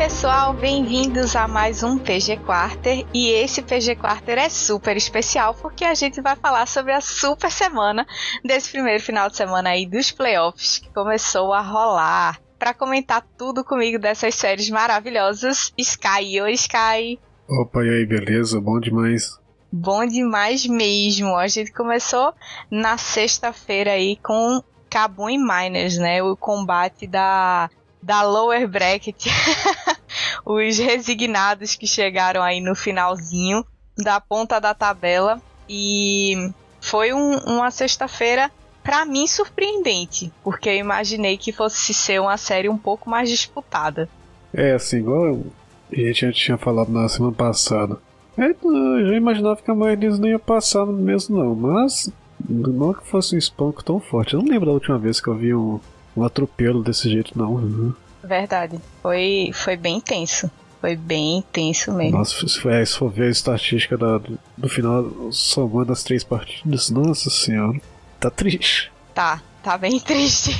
[0.00, 3.06] pessoal, bem-vindos a mais um PG Quarter.
[3.12, 7.50] E esse PG Quarter é super especial porque a gente vai falar sobre a super
[7.50, 8.06] semana
[8.42, 12.40] desse primeiro final de semana aí dos playoffs que começou a rolar.
[12.58, 16.40] Para comentar tudo comigo dessas séries maravilhosas, Sky.
[16.40, 17.20] Oi, Sky.
[17.46, 18.58] Opa, e aí, beleza?
[18.58, 19.38] Bom demais.
[19.70, 21.36] Bom demais mesmo.
[21.36, 22.32] A gente começou
[22.70, 26.22] na sexta-feira aí com Cabum e Miners, né?
[26.22, 27.68] O combate da
[28.02, 29.26] da lower bracket,
[30.44, 33.64] os resignados que chegaram aí no finalzinho
[33.96, 38.50] da ponta da tabela e foi um, uma sexta-feira
[38.82, 44.08] para mim surpreendente, porque eu imaginei que fosse ser uma série um pouco mais disputada.
[44.52, 45.38] É, assim, igual
[45.92, 47.98] a gente tinha falado na semana passada.
[48.36, 52.10] É, eu já imaginava que a maioria deles não ia passar mesmo não, mas
[52.48, 54.34] não que fosse um espanco tão forte.
[54.34, 55.78] Eu não lembro da última vez que eu vi um,
[56.16, 57.54] um atropelo desse jeito, não.
[57.54, 57.94] Uhum.
[58.22, 58.78] Verdade.
[59.02, 60.50] Foi, foi bem tenso.
[60.80, 62.18] Foi bem tenso mesmo.
[62.18, 66.02] Nossa, se for, é, se for ver a estatística da, do, do final, somando as
[66.02, 67.78] três partidas, nossa senhora,
[68.18, 68.90] tá triste.
[69.14, 70.52] Tá, tá bem triste.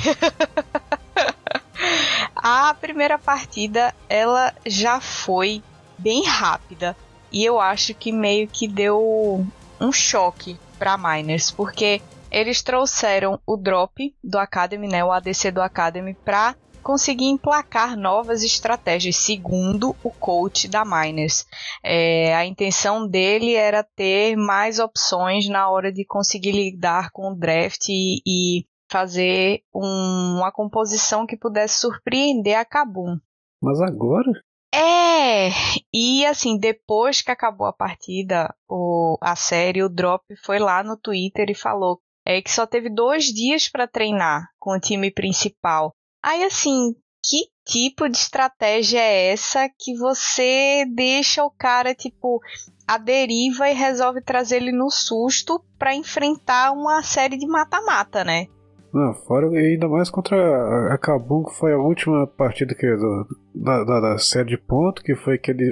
[2.35, 5.63] a primeira partida, ela já foi
[5.97, 6.95] bem rápida.
[7.31, 9.45] E eu acho que meio que deu
[9.79, 15.61] um choque pra Miners, porque eles trouxeram o drop do Academy, né, o ADC do
[15.61, 21.45] Academy, pra conseguir emplacar novas estratégias, segundo o coach da Miners.
[21.83, 27.35] É, a intenção dele era ter mais opções na hora de conseguir lidar com o
[27.35, 33.17] draft e, e fazer um, uma composição que pudesse surpreender a Kabum.
[33.61, 34.31] Mas agora?
[34.73, 35.49] É,
[35.93, 40.97] e assim, depois que acabou a partida, o, a série, o Drop foi lá no
[40.97, 45.93] Twitter e falou é, que só teve dois dias para treinar com o time principal.
[46.23, 46.93] Aí assim,
[47.23, 52.41] que tipo de estratégia é essa que você deixa o cara tipo
[52.87, 58.47] a deriva e resolve trazer ele no susto para enfrentar uma série de mata-mata, né?
[58.93, 63.83] Não, fora ainda mais contra a Kabum, que foi a última partida que, do, da,
[63.85, 65.71] da, da, série de ponto, que foi aquele,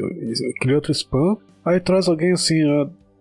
[0.56, 1.36] aquele outro spam.
[1.66, 2.64] Aí traz alguém assim,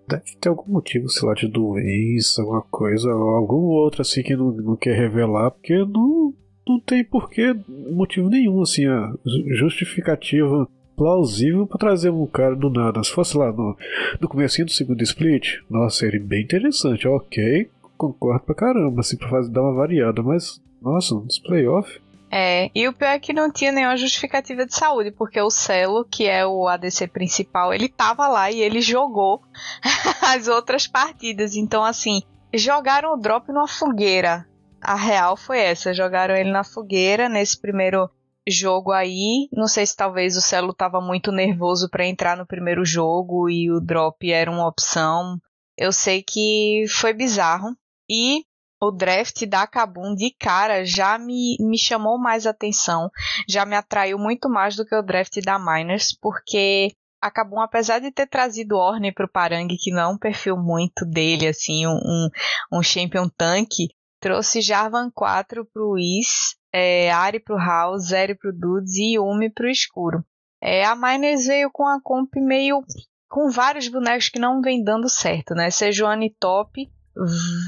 [0.09, 4.51] deve ter algum motivo, sei lá, de doença, alguma coisa, algum outro assim que não,
[4.53, 6.35] não quer revelar, porque não,
[6.67, 7.55] não tem porquê,
[7.91, 9.13] motivo nenhum, assim, a
[9.57, 13.03] justificativa plausível para trazer um cara do nada.
[13.05, 13.77] Se fosse lá no,
[14.21, 19.29] no começo do segundo split, nossa, seria bem interessante, ok, concordo pra caramba, assim, pra
[19.29, 22.01] fazer, dar uma variada, mas, nossa, nos playoffs.
[22.31, 26.05] É, e o pior é que não tinha nenhuma justificativa de saúde, porque o Celo,
[26.05, 29.43] que é o ADC principal, ele tava lá e ele jogou
[30.23, 31.57] as outras partidas.
[31.57, 32.23] Então, assim,
[32.53, 34.47] jogaram o drop numa fogueira
[34.81, 35.95] a real foi essa.
[35.95, 38.09] Jogaram ele na fogueira nesse primeiro
[38.49, 39.49] jogo aí.
[39.53, 43.71] Não sei se talvez o Celo estava muito nervoso para entrar no primeiro jogo e
[43.71, 45.39] o drop era uma opção.
[45.77, 47.77] Eu sei que foi bizarro.
[48.11, 48.45] E
[48.81, 53.11] o draft da Kabum de cara já me, me chamou mais atenção,
[53.49, 57.99] já me atraiu muito mais do que o draft da Miners, porque a Kabum, apesar
[57.99, 61.87] de ter trazido Orne para o Parang, que não é um perfil muito dele, assim,
[61.87, 62.29] um,
[62.73, 63.89] um champion tanque,
[64.21, 69.69] Trouxe Jarvan 4 pro Whis, é, Ari pro House, Zeri pro Dudes e Yumi pro
[69.69, 70.25] Escuro.
[70.61, 72.83] É, a Miners veio com a comp meio
[73.29, 75.71] com vários bonecos que não vem dando certo, né?
[75.71, 76.91] Sejuani top,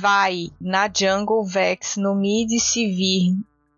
[0.00, 3.34] vai na jungle Vex no mid Sivir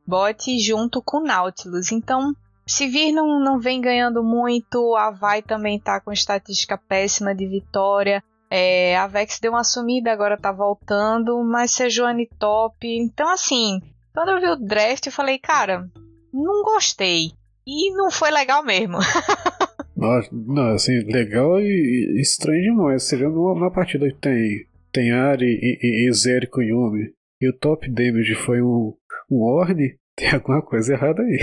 [0.06, 1.93] bot junto com Nautilus.
[1.93, 2.34] Então,
[2.66, 8.22] Sivir não, não vem ganhando muito, a Vai também tá com estatística péssima de vitória.
[8.50, 12.87] É, a Vex deu uma sumida, agora tá voltando, mas Sejuani top.
[12.87, 13.81] Então, assim,
[14.12, 15.89] quando eu vi o draft, eu falei, cara,
[16.33, 17.33] não gostei.
[17.66, 18.98] E não foi legal mesmo.
[19.97, 23.04] não, assim, legal e, estranho demais.
[23.04, 27.48] Você vê numa, partida que tem, tem Ari e, e, e Zeri com Yumi, e
[27.48, 28.97] o top damage foi um,
[29.30, 31.39] um Orne, tem alguma coisa errada aí.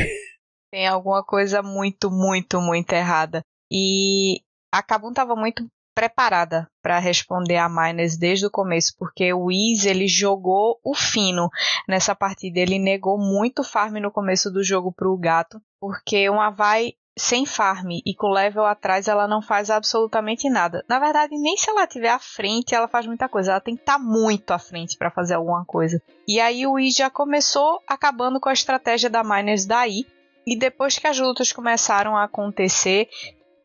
[0.72, 3.42] Tem alguma coisa muito, muito, muito errada.
[3.72, 4.42] E
[4.72, 9.86] a Kabum tava muito preparada para responder a Miners desde o começo, porque o Wiz
[9.86, 11.50] ele jogou o fino
[11.88, 12.60] nessa partida.
[12.60, 17.46] Ele negou muito farm no começo do jogo para o gato, porque uma vai sem
[17.46, 20.84] farm e com level atrás ela não faz absolutamente nada.
[20.88, 23.52] Na verdade, nem se ela estiver à frente ela faz muita coisa.
[23.52, 26.02] Ela tem que estar tá muito à frente para fazer alguma coisa.
[26.28, 30.06] E aí o I já começou acabando com a estratégia da Miners daí.
[30.48, 33.08] E depois que as lutas começaram a acontecer,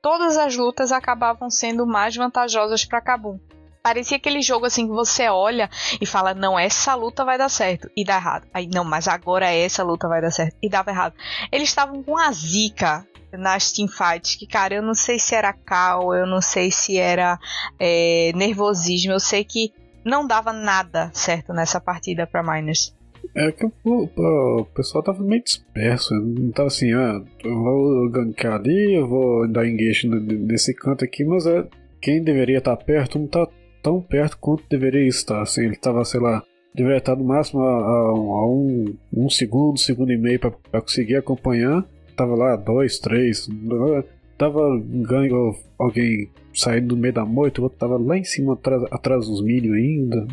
[0.03, 3.39] todas as lutas acabavam sendo mais vantajosas para Kabum.
[3.83, 7.89] Parecia aquele jogo assim que você olha e fala, não, essa luta vai dar certo.
[7.97, 8.47] E dá errado.
[8.53, 10.57] Aí, não, mas agora essa luta vai dar certo.
[10.63, 11.15] E dava errado.
[11.53, 13.07] Eles estavam com a zica
[13.39, 17.39] nas teamfights, que, cara, eu não sei se era cal, eu não sei se era
[17.79, 19.73] é, nervosismo, eu sei que
[20.05, 22.95] não dava nada certo nessa partida pra Miners.
[23.35, 28.11] É que o, o, o, pessoal tava meio disperso, não tava assim, ah, eu vou
[28.11, 31.67] gankar ali, eu vou dar engage nesse canto aqui, mas é,
[32.03, 33.49] quem deveria estar perto não tá
[33.83, 35.43] tão perto quanto deveria estar.
[35.43, 36.43] Assim, ele estava, sei lá,
[36.75, 41.17] deveria estar no máximo a, a, a um, um segundo, segundo e meio para conseguir
[41.17, 41.85] acompanhar.
[42.17, 43.49] Tava lá dois, três.
[44.37, 48.83] Tava ganho alguém saindo no meio da moita, o outro tava lá em cima atrás,
[48.91, 50.27] atrás dos milho ainda.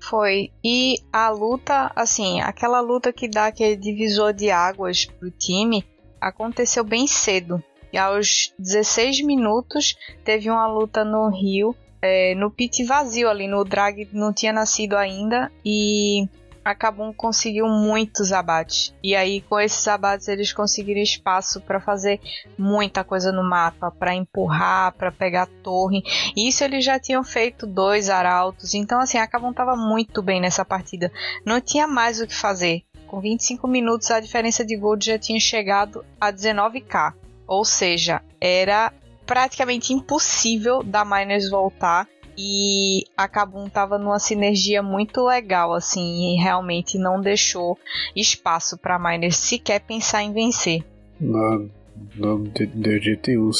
[0.00, 0.50] Foi.
[0.64, 5.84] E a luta, assim, aquela luta que dá aquele divisor de águas pro time
[6.20, 7.62] aconteceu bem cedo.
[7.92, 13.64] E aos 16 minutos teve uma luta no Rio é, no pit vazio ali, no
[13.64, 16.28] drag não tinha nascido ainda e
[16.64, 18.94] acabam conseguiu muitos abates.
[19.02, 22.20] E aí com esses abates eles conseguiram espaço para fazer
[22.56, 26.02] muita coisa no mapa, para empurrar, para pegar torre.
[26.36, 28.74] Isso eles já tinham feito dois arautos.
[28.74, 31.12] Então assim, a Cabum tava muito bem nessa partida.
[31.44, 32.82] Não tinha mais o que fazer.
[33.06, 37.14] Com 25 minutos a diferença de gold já tinha chegado a 19k.
[37.46, 38.92] Ou seja, era
[39.26, 46.42] praticamente impossível da Miners voltar e a Kabum tava numa sinergia muito legal assim e
[46.42, 47.78] realmente não deixou
[48.16, 50.84] espaço para Miners sequer pensar em vencer.
[51.20, 51.70] Não,
[52.16, 53.50] não deu jeito nenhum.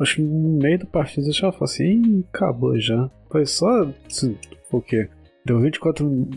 [0.00, 3.10] Acho que no meio da partida já falei assim, acabou já.
[3.30, 3.88] Foi só.
[4.06, 4.36] Assim,
[4.72, 5.08] o quê?
[5.44, 6.28] Deu 24,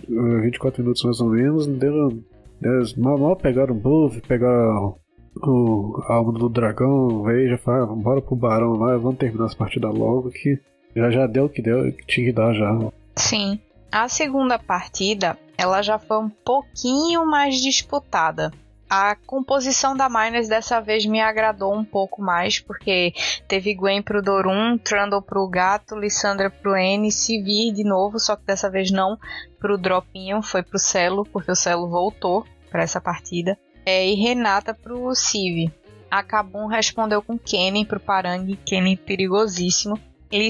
[0.42, 2.24] 24 minutos mais ou menos, deu,
[2.60, 4.98] deu mal, mal pegaram o buff, pegaram
[5.44, 9.56] o, a alma do dragão veio já fala, bora pro barão lá, vamos terminar essa
[9.56, 10.60] partida logo que
[10.96, 12.72] já já deu o que deu, tinha que dar já.
[13.16, 13.60] Sim.
[13.92, 18.52] A segunda partida, ela já foi um pouquinho mais disputada.
[18.90, 23.14] A composição da Miners dessa vez me agradou um pouco mais, porque
[23.48, 28.46] teve Gwen pro Dorum, Trundle pro Gato, Lissandra pro N, Sivir de novo, só que
[28.46, 29.18] dessa vez não
[29.60, 34.74] pro Dropinho, foi pro Celo, porque o Celo voltou para essa partida é, e Renata
[34.74, 35.72] pro Civ.
[36.12, 39.98] A Kabum respondeu com Kenny pro Parang, Kenny perigosíssimo.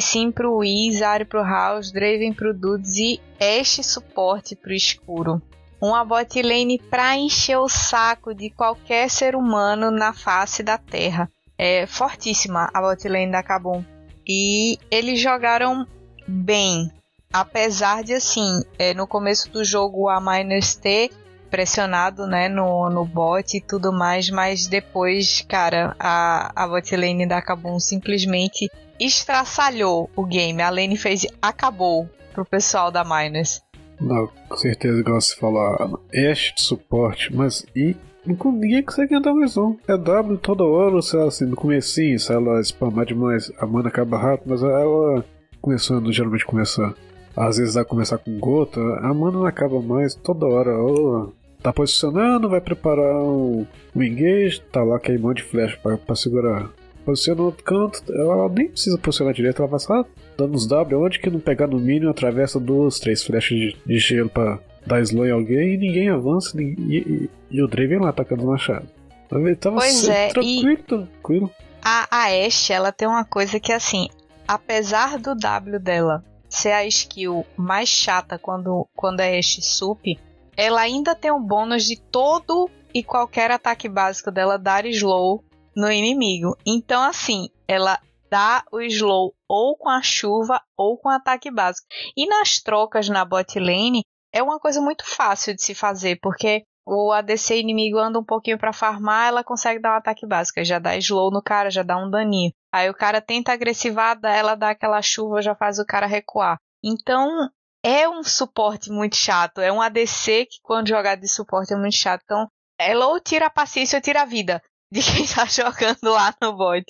[0.01, 5.41] Sim pro Wiz, Ari pro House, Draven pro Dudes e Ashe suporte pro Escuro.
[5.79, 11.29] Uma bot lane pra encher o saco de qualquer ser humano na face da Terra.
[11.56, 13.83] É fortíssima a bot lane da Kabum.
[14.27, 15.85] E eles jogaram
[16.27, 16.91] bem.
[17.31, 21.12] Apesar de, assim, é, no começo do jogo a Miners ter
[21.50, 27.27] pressionado, né, no, no bot e tudo mais, mas depois, cara, a, a bot lane
[27.27, 30.61] da Kabum simplesmente estraçalhou o game.
[30.61, 33.61] A lane fez acabou pro pessoal da Miners.
[33.99, 37.95] Não, com certeza, igual você falou, Ashe de suporte, mas e
[38.25, 39.75] ninguém consegue andar mais um.
[39.88, 43.89] É W toda hora, sei lá, assim, no comecinho, se ela spamar demais, a mana
[43.89, 45.25] acaba rápido, mas ela
[45.61, 46.94] começando, geralmente começa.
[47.35, 50.75] Às vezes vai começar com gota, a mana não acaba mais toda hora.
[50.75, 56.69] Ou tá posicionando, vai preparar o, o engage, tá lá queimando de flecha para segurar.
[57.07, 60.04] Posiciona no outro canto, ela nem precisa posicionar direito, ela vai só
[60.37, 63.97] dando os W, onde que não pegar no mínimo, atravessa duas, três flechas de, de
[63.97, 67.99] gelo para dar slow em alguém e ninguém avança, ninguém, e, e, e, o Draven
[67.99, 68.90] lá atacando o machado.
[69.31, 71.52] Ele tava pois é, tranquilo, tranquilo.
[71.81, 74.09] A, a Ashe, ela tem uma coisa que assim,
[74.45, 80.19] apesar do W dela ser a skill mais chata quando, quando é Ashe sup,
[80.57, 85.42] ela ainda tem o bônus de todo e qualquer ataque básico dela dar slow
[85.78, 86.57] no inimigo.
[86.66, 88.00] Então, assim, ela
[88.31, 91.88] dá o slow ou com a chuva ou com ataque básico.
[92.18, 94.04] E nas trocas na bot lane
[94.34, 98.57] é uma coisa muito fácil de se fazer, porque o ADC inimigo anda um pouquinho
[98.57, 101.96] para farmar, ela consegue dar um ataque básico, já dá slow no cara, já dá
[101.96, 102.52] um daninho.
[102.74, 106.57] Aí o cara tenta agressivada, ela dá aquela chuva, já faz o cara recuar.
[106.84, 107.50] Então,
[107.84, 109.62] é um suporte muito chato.
[109.62, 112.22] É um ADC que, quando jogado de suporte, é muito chato.
[112.24, 112.48] Então,
[112.80, 116.56] ela ou tira a paciência ou tira a vida de quem tá jogando lá no
[116.56, 116.85] bot.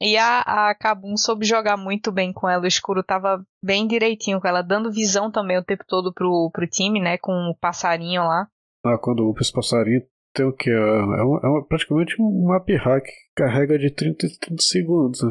[0.00, 2.64] E a, a Kabum soube jogar muito bem com ela.
[2.64, 6.66] O escuro tava bem direitinho com ela, dando visão também o tempo todo pro, pro
[6.66, 7.18] time, né?
[7.18, 8.48] Com o passarinho lá.
[8.84, 10.70] Ah, quando o passarinho tem o que?
[10.70, 15.22] É, uma, é uma, praticamente um map hack que carrega de 30 em 30 segundos.
[15.22, 15.30] Né,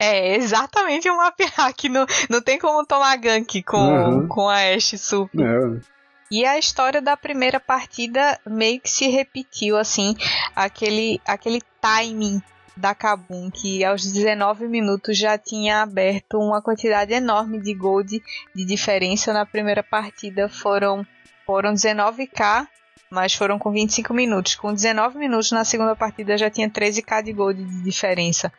[0.00, 1.84] é, exatamente um map hack.
[1.84, 4.28] Não, não tem como tomar gank com, uhum.
[4.28, 5.40] com a Ashe Super.
[5.40, 5.97] É.
[6.30, 10.14] E a história da primeira partida meio que se repetiu, assim,
[10.54, 12.42] aquele, aquele timing
[12.76, 18.22] da Kabum, que aos 19 minutos já tinha aberto uma quantidade enorme de gold
[18.54, 20.48] de diferença na primeira partida.
[20.48, 21.04] Foram,
[21.46, 22.68] foram 19k,
[23.10, 24.54] mas foram com 25 minutos.
[24.54, 28.52] Com 19 minutos na segunda partida já tinha 13k de gold de diferença.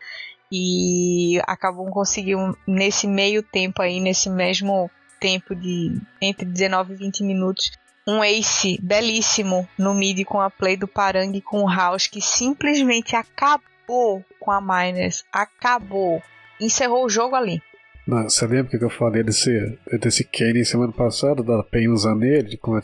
[0.52, 6.98] E a Kabum conseguiu, nesse meio tempo aí, nesse mesmo tempo de entre 19 e
[6.98, 7.72] 20 minutos,
[8.08, 13.16] um ace belíssimo no mid com a play do Parang com o House que simplesmente
[13.16, 15.24] acabou com a Miners.
[15.32, 16.22] Acabou.
[16.60, 17.62] Encerrou o jogo ali.
[18.08, 22.58] Não, você lembra que eu falei desse, desse Kenny semana passada, da PEN usando ele
[22.58, 22.82] como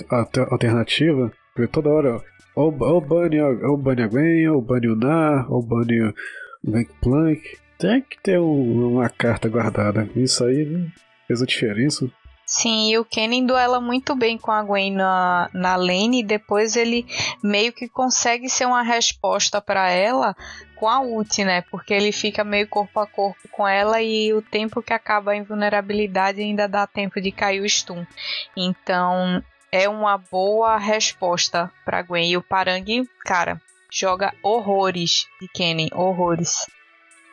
[0.52, 1.32] alternativa?
[1.56, 2.22] Porque toda hora,
[2.56, 6.14] ou, ou bane ou bane a Gwen, ou bane o Nar, ou bane o
[6.64, 7.42] Gangplank.
[7.80, 10.08] Tem que ter um, uma carta guardada.
[10.16, 10.88] Isso aí
[11.28, 12.08] fez a diferença.
[12.58, 16.78] Sim, e o Kennen duela muito bem com a Gwen na, na lane e depois
[16.78, 17.06] ele
[17.44, 20.34] meio que consegue ser uma resposta para ela
[20.78, 21.64] com a ult, né?
[21.64, 25.36] Porque ele fica meio corpo a corpo com ela e o tempo que acaba a
[25.36, 28.06] invulnerabilidade ainda dá tempo de cair o stun.
[28.56, 32.32] Então é uma boa resposta para Gwen.
[32.32, 32.86] E o Parang,
[33.26, 36.66] cara, joga horrores de Kennen, horrores.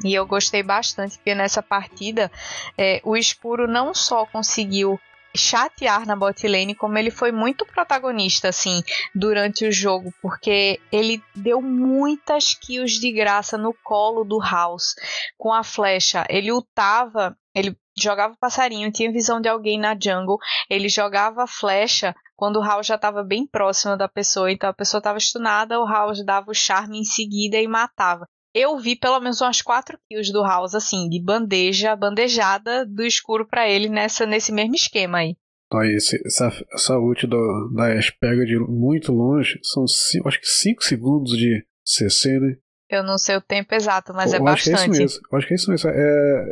[0.05, 2.29] E eu gostei bastante, porque nessa partida
[2.76, 4.99] é, o escuro não só conseguiu
[5.35, 8.83] chatear na bot lane, como ele foi muito protagonista, assim,
[9.15, 14.95] durante o jogo, porque ele deu muitas kills de graça no colo do House
[15.37, 16.25] com a flecha.
[16.29, 22.57] Ele ultava, ele jogava passarinho, tinha visão de alguém na jungle, ele jogava flecha quando
[22.57, 26.25] o House já estava bem próximo da pessoa, então a pessoa estava stunada, o House
[26.25, 30.43] dava o charme em seguida e matava eu vi pelo menos umas 4 kills do
[30.43, 35.37] House, assim, de bandeja, bandejada do escuro para ele nessa, nesse mesmo esquema aí.
[35.73, 40.47] Aí, essa, essa ult do, da Ash pega de muito longe, são cinco, acho que
[40.47, 42.57] 5 segundos de CC, né?
[42.91, 44.91] Eu não sei o tempo exato, mas é eu é acho bastante.
[44.91, 45.29] Que é isso mesmo.
[45.33, 45.91] Eu acho que é isso mesmo.
[45.91, 46.45] É,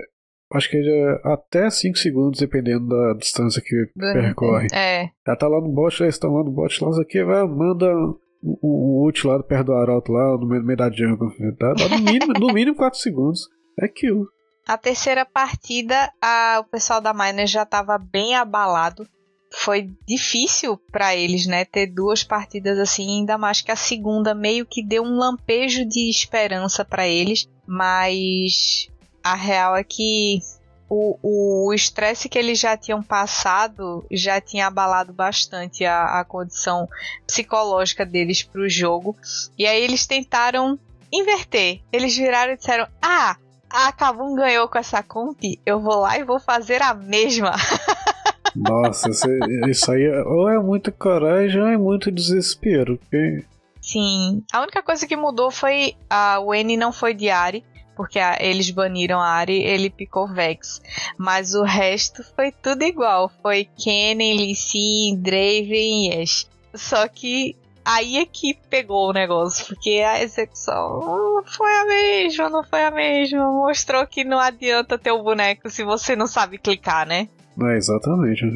[0.54, 4.68] acho que é até 5 segundos, dependendo da distância que do, percorre.
[4.72, 5.10] É.
[5.26, 7.92] Ela tá lá no bot, eles estão lá no bot, lá, aqui, vai, manda
[8.42, 11.32] o, ult lá perto do Arauto lá, no meio, no meio da jungle.
[11.58, 13.48] Dá, dá no mínimo, no mínimo 4 segundos.
[13.78, 14.28] É aquilo.
[14.66, 19.06] A terceira partida, a, o pessoal da Miner já estava bem abalado.
[19.52, 24.64] Foi difícil para eles, né, ter duas partidas assim, ainda mais que a segunda meio
[24.64, 28.88] que deu um lampejo de esperança para eles, mas
[29.24, 30.38] a real é que
[30.90, 36.88] o estresse que eles já tinham passado já tinha abalado bastante a, a condição
[37.24, 39.16] psicológica deles para o jogo.
[39.56, 40.76] E aí eles tentaram
[41.12, 41.80] inverter.
[41.92, 43.36] Eles viraram e disseram: Ah,
[43.70, 47.52] a Kabum ganhou com essa comp, eu vou lá e vou fazer a mesma.
[48.56, 49.08] Nossa,
[49.68, 52.98] isso aí é, ou é muita coragem ou é muito desespero.
[52.98, 53.44] Porque...
[53.80, 57.64] Sim, a única coisa que mudou foi a N não foi de Ari
[58.00, 60.80] porque a, eles baniram a Ari, ele picou Vex.
[61.18, 63.30] Mas o resto foi tudo igual.
[63.42, 66.48] Foi Kennen, Lee Sin, Draven e Ash.
[66.72, 67.54] Só que
[67.84, 72.82] aí é que pegou o negócio, porque a execução não foi a mesma, não foi
[72.84, 73.52] a mesma.
[73.52, 77.28] Mostrou que não adianta ter o boneco se você não sabe clicar, né?
[77.62, 78.46] É, exatamente.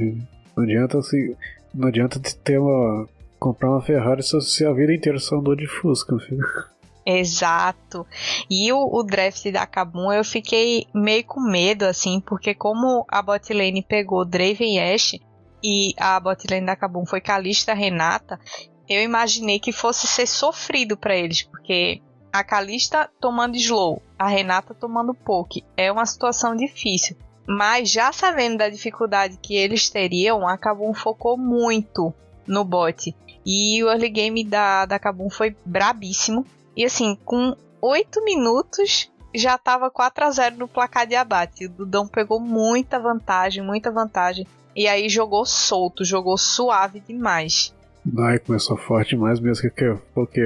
[0.57, 1.37] Não adianta se.
[1.75, 3.07] Não adianta ter uma.
[3.39, 6.41] comprar uma Ferrari se a vida inteira só andou de Fusca, filho.
[7.07, 8.07] Exato.
[8.51, 13.21] E o, o, draft da Kabum eu fiquei meio com medo, assim, porque como a
[13.21, 15.21] botlane pegou Draven Ashe
[15.63, 18.41] e a botlane da Kabum foi Kalista Renata,
[18.89, 22.01] eu imaginei que fosse ser sofrido para eles, porque
[22.33, 27.17] a Kalista tomando slow, a Renata tomando poke, é uma situação difícil.
[27.47, 32.13] Mas já sabendo da dificuldade que eles teriam, a Kabum focou muito
[32.47, 33.15] no bot.
[33.45, 36.47] E o early game da, da Kabum foi brabíssimo.
[36.77, 41.67] E assim, com 8 minutos já estava 4 a 0 no placar de abate.
[41.67, 44.47] O Dudão pegou muita vantagem, muita vantagem.
[44.77, 47.75] E aí jogou solto, jogou suave demais.
[48.19, 49.71] Ai, começou forte demais mesmo,
[50.15, 50.43] porque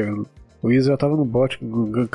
[0.62, 1.58] o Izzy já tava no bot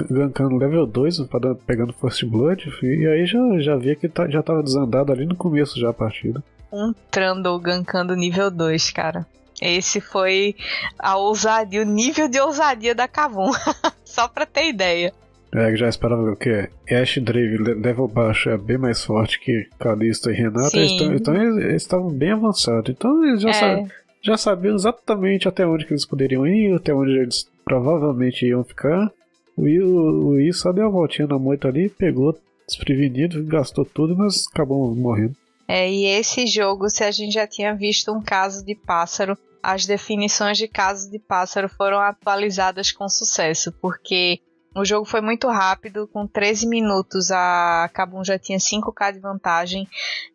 [0.09, 1.17] gankando level 2,
[1.65, 5.35] pegando First Blood, e aí já, já via que tá, já tava desandado ali no
[5.35, 6.43] começo já a partida.
[6.71, 9.25] Um Trundle gankando nível 2, cara.
[9.63, 10.55] Esse foi
[10.99, 13.51] a ousadia, o nível de ousadia da Kavum.
[14.03, 15.13] Só pra ter ideia.
[15.55, 16.67] É, já esperava o quê?
[16.91, 20.77] Ash Drave, level baixo, é bem mais forte que Calista e Renata.
[20.77, 22.89] Então, então eles estavam bem avançados.
[22.89, 23.85] Então eles já, é.
[24.21, 29.11] já sabiam exatamente até onde que eles poderiam ir, até onde eles provavelmente iam ficar.
[29.55, 34.17] O I, o, I só deu uma voltinha na moita ali, pegou desprevenido, gastou tudo,
[34.17, 35.35] mas acabou morrendo.
[35.67, 39.85] É, e esse jogo, se a gente já tinha visto um caso de pássaro, as
[39.85, 44.41] definições de caso de pássaro foram atualizadas com sucesso, porque
[44.75, 49.87] o jogo foi muito rápido, com 13 minutos a Kabum já tinha 5k de vantagem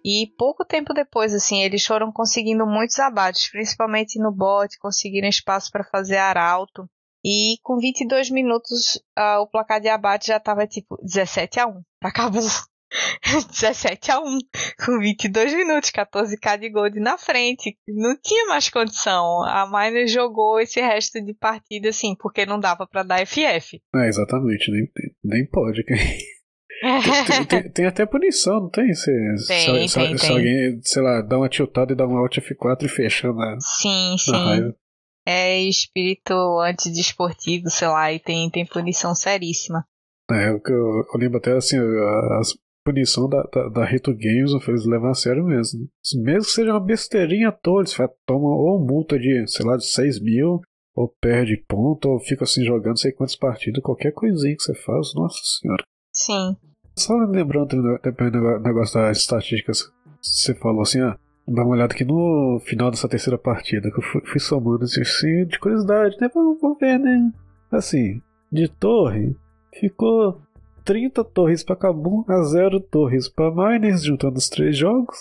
[0.04, 5.70] e pouco tempo depois, assim, eles foram conseguindo muitos abates, principalmente no bot, conseguiram espaço
[5.70, 6.88] para fazer arauto.
[7.24, 11.82] E com 22 minutos, uh, o placar de abate já estava tipo 17 a 1
[12.00, 12.46] para Kabum.
[13.50, 14.38] 17 a 1
[14.84, 17.76] com 22 minutos, 14k de gold na frente.
[17.86, 19.44] Não tinha mais condição.
[19.44, 23.80] A Miner jogou esse resto de partida assim, porque não dava para dar FF.
[23.94, 24.88] É, exatamente, nem,
[25.22, 25.84] nem pode.
[25.84, 28.94] tem, tem, tem, até punição, não tem?
[28.94, 29.10] Se,
[29.46, 30.36] tem, se, se, tem.
[30.36, 34.10] alguém, sei lá, dá uma tiltada e dá um Alt F4 e fecha na, sim,
[34.12, 34.32] na sim.
[34.32, 34.76] raiva.
[35.26, 39.84] É espírito antidesportivo, sei lá, e tem, tem punição seríssima.
[40.30, 41.76] É, eu, eu, eu lembro até assim,
[42.38, 42.54] as
[42.88, 45.86] punição da, da, da Reto Games, eles levam a sério mesmo.
[46.22, 50.20] Mesmo que seja uma besteirinha toda, eles tomam ou multa de, sei lá, de 6
[50.20, 50.62] mil,
[50.94, 55.14] ou perde ponto, ou fica assim jogando sei quantas partidas, qualquer coisinha que você faz,
[55.14, 55.84] nossa senhora.
[56.12, 56.56] Sim.
[56.96, 59.84] Só lembrando também do negócio das estatísticas,
[60.22, 64.02] você falou assim, ah, dá uma olhada aqui no final dessa terceira partida, que eu
[64.02, 66.28] fui, fui somando assim, assim, de curiosidade, né?
[66.34, 67.30] Vamos ver, né?
[67.70, 69.36] Assim, de torre,
[69.78, 70.40] ficou
[70.88, 75.18] 30 torres para Kabum a 0 torres para Miners, juntando os três jogos.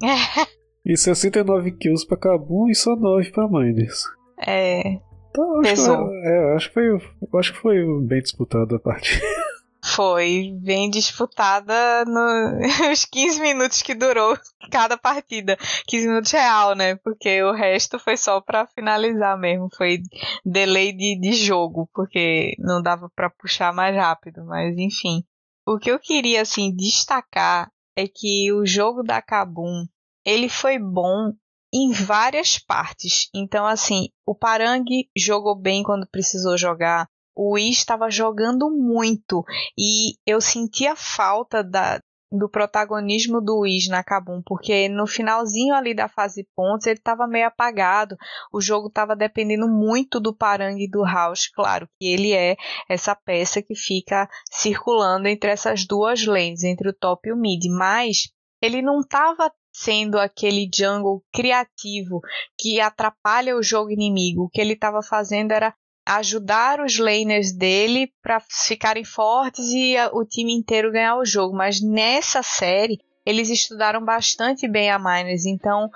[0.86, 4.04] e 69 kills para Kabum e só 9 para Miners.
[4.46, 5.00] É.
[5.30, 9.20] Então, acho, que, é, acho, que foi, acho que foi bem disputada a partida.
[9.94, 14.36] Foi bem disputada nos 15 minutos que durou
[14.70, 15.56] cada partida.
[15.86, 16.96] 15 minutos real, né?
[16.96, 19.68] Porque o resto foi só para finalizar mesmo.
[19.76, 20.00] Foi
[20.44, 24.44] delay de, de jogo, porque não dava para puxar mais rápido.
[24.44, 25.24] Mas enfim.
[25.66, 29.86] O que eu queria, assim, destacar é que o jogo da Kabum,
[30.24, 31.32] ele foi bom
[31.72, 33.28] em várias partes.
[33.34, 34.84] Então, assim, o Parang
[35.16, 39.44] jogou bem quando precisou jogar o Wii estava jogando muito
[39.76, 45.94] e eu sentia falta da, do protagonismo do Wiz na Kabum, porque no finalzinho ali
[45.94, 48.16] da fase pontos ele estava meio apagado,
[48.52, 52.56] o jogo estava dependendo muito do Parang e do House, claro que ele é
[52.88, 57.64] essa peça que fica circulando entre essas duas lanes, entre o top e o mid,
[57.70, 58.28] mas
[58.60, 62.20] ele não estava sendo aquele jungle criativo
[62.58, 64.44] que atrapalha o jogo inimigo.
[64.44, 65.74] O que ele estava fazendo era
[66.06, 71.56] ajudar os laners dele para ficarem fortes e o time inteiro ganhar o jogo.
[71.56, 75.90] Mas nessa série eles estudaram bastante bem a Miners, então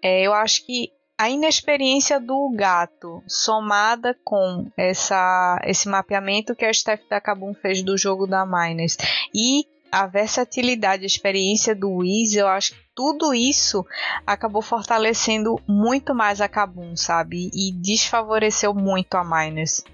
[0.00, 6.72] é, eu acho que a inexperiência do gato, somada com essa, esse mapeamento que a
[6.72, 8.96] Steph da Kabum fez do jogo da Miners
[9.34, 13.84] e a versatilidade, a experiência do Wiz, eu acho que tudo isso
[14.26, 17.50] acabou fortalecendo muito mais a Kabum, sabe?
[17.54, 19.84] E desfavoreceu muito a Miners.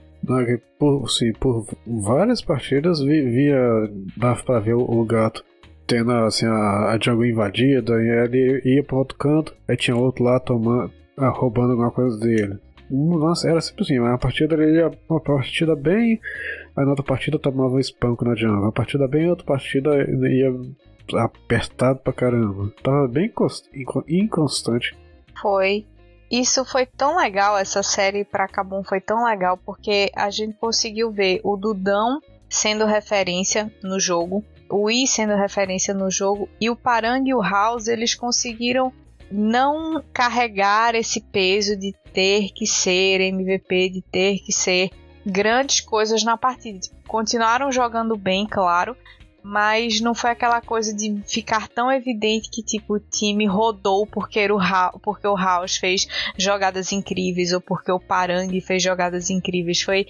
[0.79, 3.59] Por, sim, por várias partidas via,
[4.17, 5.45] dava pra ver o, gato
[5.87, 10.25] tendo assim, a, a jungle invadida, e ele ia para outro canto, aí tinha outro
[10.25, 12.59] lá tomando, ah, roubando alguma coisa dele.
[12.91, 16.21] Nossa, era sempre assim, partida ia uma partida bem,
[16.77, 19.91] aí na outra partida tomava um espanco na jungle, uma partida bem, outra partida
[20.29, 20.53] ia
[21.23, 22.73] apertado pra caramba.
[22.83, 23.31] Tava bem
[24.09, 24.97] inconstante.
[25.41, 25.87] Foi.
[26.31, 31.13] Isso foi tão legal, essa série pra Kabum foi tão legal, porque a gente conseguiu
[31.13, 36.75] ver o Dudão sendo referência no jogo, o I sendo referência no jogo, e o
[36.75, 38.93] Parang e o House eles conseguiram
[39.31, 44.91] não carregar esse peso de ter que ser MVP, de ter que ser
[45.25, 46.81] grandes coisas na partida.
[47.07, 48.97] Continuaram jogando bem, claro,
[49.43, 54.51] mas não foi aquela coisa de ficar tão evidente que tipo o time rodou porque
[54.51, 54.59] o,
[55.01, 56.09] porque o House fez
[56.39, 59.83] jogadas incríveis ou porque o Parang fez jogadas incríveis.
[59.83, 60.07] Foi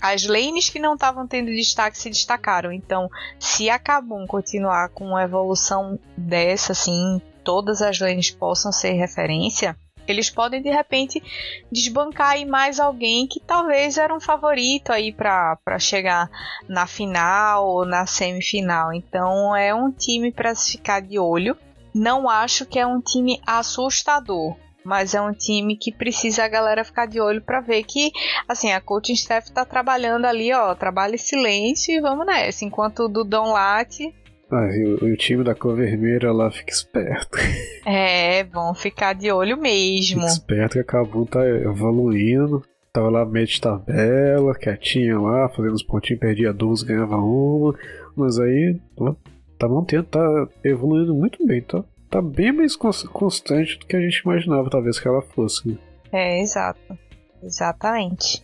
[0.00, 2.72] as lanes que não estavam tendo destaque se destacaram.
[2.72, 8.92] Então, se a Kabum continuar com uma evolução dessa, assim, todas as lanes possam ser
[8.92, 9.76] referência,
[10.10, 11.22] eles podem de repente
[11.70, 16.30] desbancar aí mais alguém que talvez era um favorito aí para chegar
[16.68, 18.92] na final ou na semifinal.
[18.92, 21.56] Então é um time para se ficar de olho.
[21.94, 26.84] Não acho que é um time assustador, mas é um time que precisa a galera
[26.84, 28.10] ficar de olho para ver que,
[28.46, 32.64] assim, a coaching staff tá trabalhando ali, ó, trabalha em silêncio e vamos nessa.
[32.64, 34.14] Enquanto o Dudão late,
[34.50, 37.38] Ah, e o, o time da cor vermelha lá fica esperto.
[37.84, 40.20] É, bom ficar de olho mesmo.
[40.20, 42.62] Fica esperto que a Kabum tá evoluindo.
[42.92, 47.74] Tava lá meio de tabela, quietinha lá, fazendo os pontinhos, perdia duas, ganhava uma.
[48.16, 49.14] Mas aí, ó,
[49.58, 51.84] tá mantendo, tá evoluindo muito bem, tá?
[52.10, 55.68] Tá bem mais constante do que a gente imaginava, talvez, que ela fosse.
[55.68, 55.78] Né?
[56.10, 56.98] É, exato.
[57.42, 58.42] Exatamente.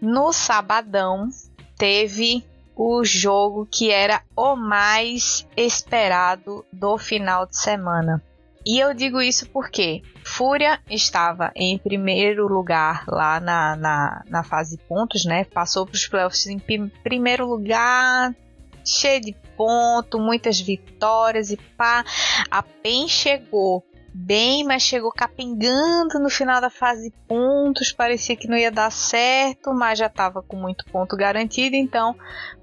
[0.00, 1.28] No sabadão,
[1.76, 2.44] teve
[2.78, 8.22] o jogo que era o mais esperado do final de semana.
[8.64, 14.78] E eu digo isso porque Fúria estava em primeiro lugar lá na, na, na fase
[14.78, 15.42] pontos, né?
[15.44, 16.60] Passou para os playoffs em
[17.02, 18.32] primeiro lugar,
[18.84, 22.04] cheio de ponto, muitas vitórias e pá.
[22.48, 27.92] A PEN chegou bem, mas chegou capengando no final da fase pontos.
[27.92, 32.14] Parecia que não ia dar certo, mas já estava com muito ponto garantido, então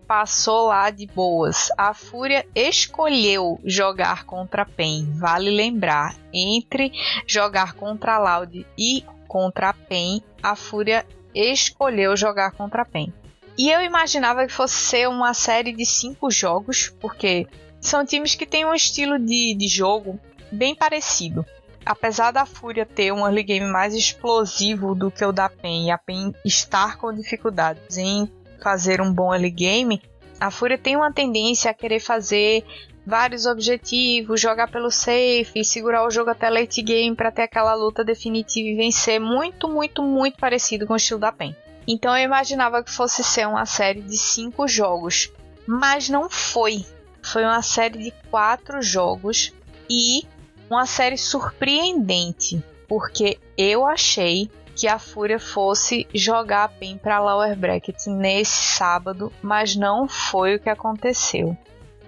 [0.08, 1.70] passou lá de boas.
[1.78, 5.12] A Fúria escolheu jogar contra PEN.
[5.15, 6.91] Vale lembrar, entre
[7.28, 13.13] jogar contra Loud e contra PEN, a Fúria escolheu jogar contra PEN.
[13.58, 17.48] E eu imaginava que fosse ser uma série de cinco jogos, porque
[17.80, 20.20] são times que têm um estilo de, de jogo
[20.52, 21.46] bem parecido.
[21.86, 25.91] Apesar da Fúria ter um early game mais explosivo do que o da PEN e
[25.91, 28.30] a PEN estar com dificuldades em
[28.62, 30.02] fazer um bom early game,
[30.39, 32.63] a Fúria tem uma tendência a querer fazer
[33.06, 38.04] vários objetivos, jogar pelo safe, segurar o jogo até late game para ter aquela luta
[38.04, 41.56] definitiva e vencer, muito, muito, muito parecido com o estilo da PEN.
[41.88, 45.32] Então eu imaginava que fosse ser uma série de cinco jogos,
[45.68, 46.84] mas não foi.
[47.22, 49.54] Foi uma série de quatro jogos
[49.89, 50.24] e
[50.70, 57.58] uma série surpreendente, porque eu achei que a Fúria fosse jogar a PEN para Lower
[57.58, 61.58] Bracket nesse sábado, mas não foi o que aconteceu.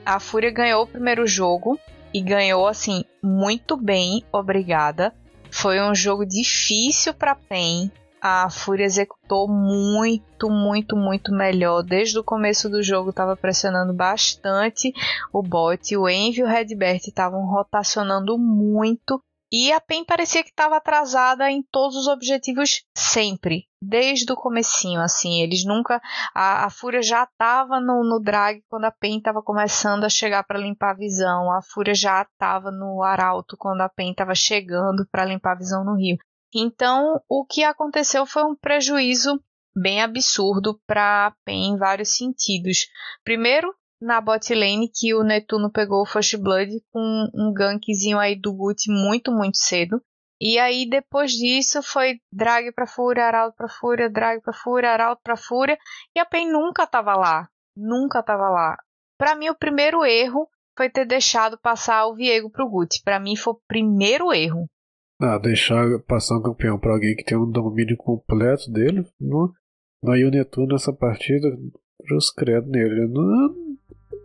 [0.05, 1.79] A Fúria ganhou o primeiro jogo
[2.13, 5.13] e ganhou assim muito bem, obrigada.
[5.49, 11.83] Foi um jogo difícil para PEN, a Fúria executou muito, muito, muito melhor.
[11.83, 14.91] Desde o começo do jogo estava pressionando bastante
[15.31, 15.95] o bot.
[15.95, 19.21] O Envy e o Redbert estavam rotacionando muito.
[19.51, 24.99] E a PEN parecia que estava atrasada em todos os objetivos sempre, desde o comecinho,
[24.99, 26.01] assim, eles nunca,
[26.35, 30.43] a, a Fúria já estava no, no drag quando a PEN estava começando a chegar
[30.43, 35.07] para limpar a visão, a Fúria já estava no Arauto quando a PEN estava chegando
[35.09, 36.17] para limpar a visão no Rio.
[36.53, 39.41] Então, o que aconteceu foi um prejuízo
[39.73, 42.87] bem absurdo para a PEN em vários sentidos.
[43.23, 48.39] Primeiro, na bot lane, que o Netuno pegou o First Blood com um gankzinho aí
[48.39, 50.01] do Guti muito, muito cedo.
[50.39, 55.21] E aí, depois disso, foi drag pra Fúria, Arauto pra Fúria, drag pra Fúria, Arauto
[55.23, 55.77] pra Fúria.
[56.15, 57.49] E a PEN nunca tava lá.
[57.75, 58.77] Nunca tava lá.
[59.17, 63.01] Para mim, o primeiro erro foi ter deixado passar o Viego pro Guti.
[63.03, 64.67] Para mim, foi o primeiro erro.
[65.19, 69.51] Ah, deixar passar um campeão para alguém que tem um domínio completo dele, não,
[70.03, 71.47] não ia o Netuno nessa partida,
[72.15, 73.07] os credo nele.
[73.07, 73.66] Não,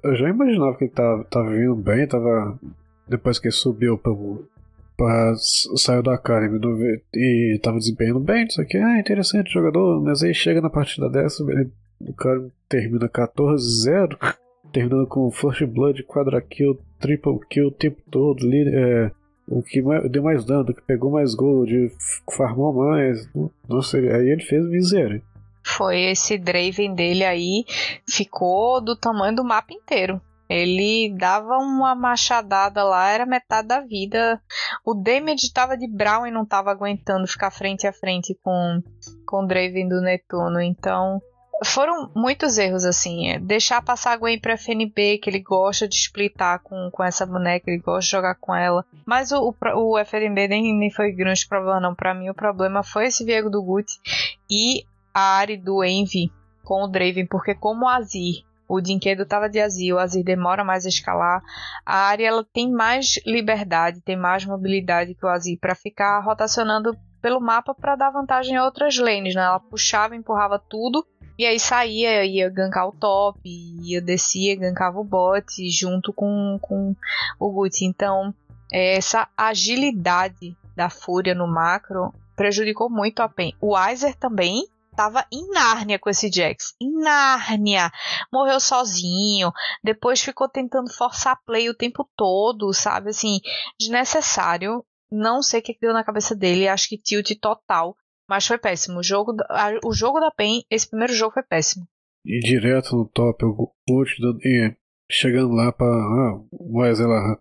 [0.02, 2.58] eu já imaginava que ele tava, tava vindo bem, tava.
[3.08, 4.12] Depois que ele subiu pra,
[4.96, 6.58] pra saiu da Academy
[7.14, 11.42] e tava desempenhando bem, isso aqui é interessante jogador, mas aí chega na partida dessa,
[11.50, 14.16] ele, o cara termina 14-0,
[14.72, 19.10] terminando com First Blood, Quadra Kill, Triple Kill o tempo todo, é,
[19.48, 21.92] o que deu mais dano, o que pegou mais gold,
[22.30, 23.28] farmou mais.
[23.68, 25.20] Nossa, aí ele fez miséria.
[25.76, 27.64] Foi esse Draven dele aí,
[28.08, 30.20] ficou do tamanho do mapa inteiro.
[30.48, 34.40] Ele dava uma machadada lá, era metade da vida.
[34.84, 38.82] O damage estava de Brown e não estava aguentando ficar frente a frente com,
[39.26, 40.60] com o Draven do Netuno.
[40.60, 41.22] Então,
[41.64, 43.30] foram muitos erros, assim.
[43.30, 47.24] É deixar passar a Gwen pra FNB, que ele gosta de splitar com, com essa
[47.24, 48.84] boneca, ele gosta de jogar com ela.
[49.06, 51.94] Mas o, o, o FNB nem, nem foi grande problema, não.
[51.94, 53.98] Pra mim, o problema foi esse Viego do Guti
[54.50, 56.32] e a Ari do Envy
[56.64, 60.64] com o Draven, porque como o Azir o Dinquedo tava de Azir, o Azir demora
[60.64, 61.42] mais a escalar.
[61.84, 66.96] A área ela tem mais liberdade, tem mais mobilidade que o Azir para ficar rotacionando
[67.20, 69.42] pelo mapa para dar vantagem a outras lanes, né?
[69.42, 71.06] Ela puxava, empurrava tudo
[71.38, 76.96] e aí saía, ia gankar o top, ia descia, gankava o bot junto com, com
[77.38, 77.84] o Guti.
[77.84, 78.34] Então,
[78.72, 83.54] essa agilidade da Fúria no macro prejudicou muito a PEN.
[83.60, 86.74] O Weiser também tava em Nárnia com esse Jax.
[86.80, 87.90] Em Nárnia.
[88.32, 89.50] Morreu sozinho.
[89.82, 93.10] Depois ficou tentando forçar play o tempo todo, sabe?
[93.10, 93.40] Assim,
[93.78, 94.84] desnecessário.
[95.10, 96.68] Não sei o que deu na cabeça dele.
[96.68, 97.96] Acho que tilt total.
[98.28, 99.00] Mas foi péssimo.
[99.00, 101.86] O jogo, a, o jogo da PEN, esse primeiro jogo foi péssimo.
[102.24, 103.72] E direto no top, o
[104.44, 104.74] e
[105.10, 105.86] chegando lá pra.
[105.86, 107.36] Ah, mais ela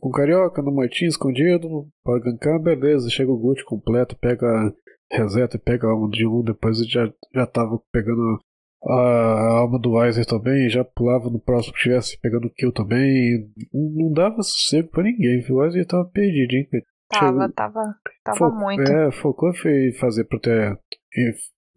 [0.00, 3.10] com carioca no moitinho escondido, pra gankar, beleza.
[3.10, 4.72] Chega o Gucci completo, pega
[5.16, 8.38] reseta e pega a alma de um, depois já, já tava pegando
[8.86, 13.50] a alma do Weiser também, já pulava no próximo que estivesse pegando kill também.
[13.72, 15.56] Não dava sossego pra ninguém, viu?
[15.56, 16.68] O Weiser tava perdido, hein?
[17.08, 18.82] Tava, Chegou, tava, tava fo muito.
[18.82, 20.50] É, focou em fazer prote...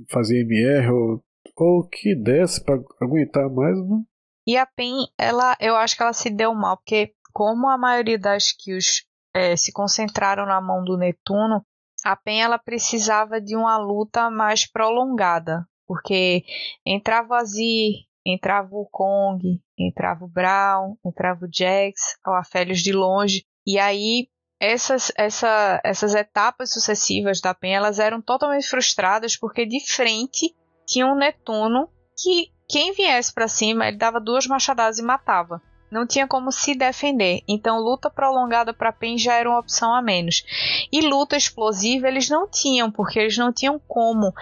[0.10, 1.24] fazer MR ou,
[1.56, 4.04] ou que desse pra aguentar mais, né?
[4.46, 8.18] E a PEN, ela, eu acho que ela se deu mal, porque como a maioria
[8.18, 11.64] das kills é, se concentraram na mão do Netuno,
[12.04, 16.44] a PEN ela precisava de uma luta mais prolongada, porque
[16.86, 22.92] entrava o Azir, entrava o Kong, entrava o Brown, entrava o Jax, o Afélios de
[22.92, 24.28] longe, e aí
[24.60, 30.56] essas, essa, essas etapas sucessivas da PEN elas eram totalmente frustradas porque de frente
[30.86, 36.06] tinha um Netuno que quem viesse para cima ele dava duas machadadas e matava não
[36.06, 37.42] tinha como se defender.
[37.48, 40.44] Então, luta prolongada para PEN já era uma opção a menos.
[40.92, 44.34] E luta explosiva eles não tinham, porque eles não tinham como.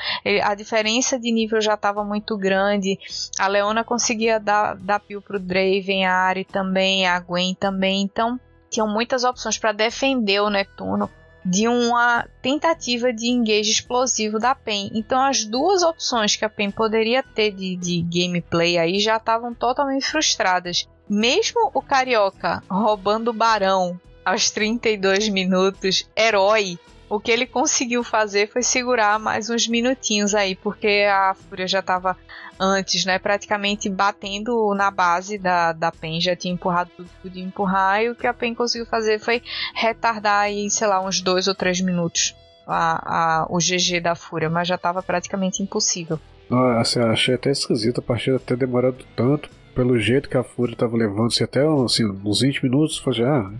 [0.44, 2.98] A diferença de nível já estava muito grande.
[3.40, 8.02] A Leona conseguia dar, dar pio pro Draven, a Ari também, a Gwen também.
[8.02, 11.10] Então, tinham muitas opções para defender o Netuno
[11.46, 14.90] de uma tentativa de engage explosivo da PEN.
[14.96, 19.54] Então as duas opções que a PEN poderia ter de, de gameplay aí já estavam
[19.54, 20.88] totalmente frustradas.
[21.10, 28.48] Mesmo o Carioca roubando o Barão aos 32 minutos, herói, o que ele conseguiu fazer
[28.48, 32.18] foi segurar mais uns minutinhos aí, porque a Fúria já estava
[32.60, 37.44] antes, né, praticamente batendo na base da, da PEN, já tinha empurrado tudo que podia
[37.44, 39.44] empurrar, e o que a PEN conseguiu fazer foi
[39.76, 44.50] retardar aí, sei lá, uns dois ou três minutos a, a, o GG da Fúria,
[44.50, 46.20] mas já estava praticamente impossível.
[46.50, 50.76] Ah, assim, achei até esquisito a partida ter demorado tanto, pelo jeito que a Fúria
[50.76, 53.52] tava levando-se até assim, uns 20 minutos, falei, ah,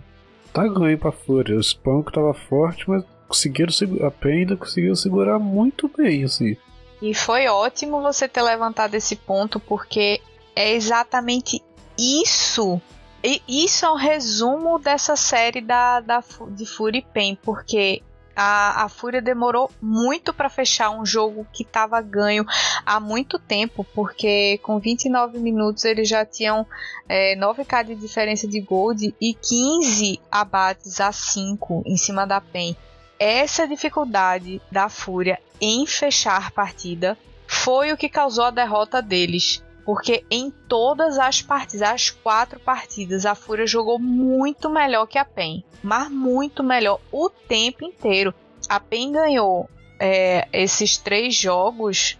[0.52, 1.56] tá ganho pra Fúria.
[1.56, 3.72] O Spunk tava forte, mas conseguiram
[4.06, 6.56] a PEN ainda conseguiu segurar muito bem, assim.
[7.02, 10.20] E foi ótimo você ter levantado esse ponto, porque
[10.54, 11.62] é exatamente
[11.98, 12.80] isso.
[13.22, 18.02] E isso é um resumo dessa série da, da, de Fury Pen, porque
[18.36, 22.44] a, a Fúria demorou muito para fechar um jogo que estava ganho
[22.84, 26.66] há muito tempo, porque com 29 minutos eles já tinham
[27.08, 32.76] é, 9k de diferença de gold e 15 abates a 5 em cima da PEN.
[33.18, 40.24] Essa dificuldade da Fúria em fechar partida foi o que causou a derrota deles porque
[40.28, 45.64] em todas as partidas, as quatro partidas, a Fúria jogou muito melhor que a PEN,
[45.80, 48.34] mas muito melhor o tempo inteiro.
[48.68, 49.70] A PEN ganhou
[50.00, 52.18] é, esses três jogos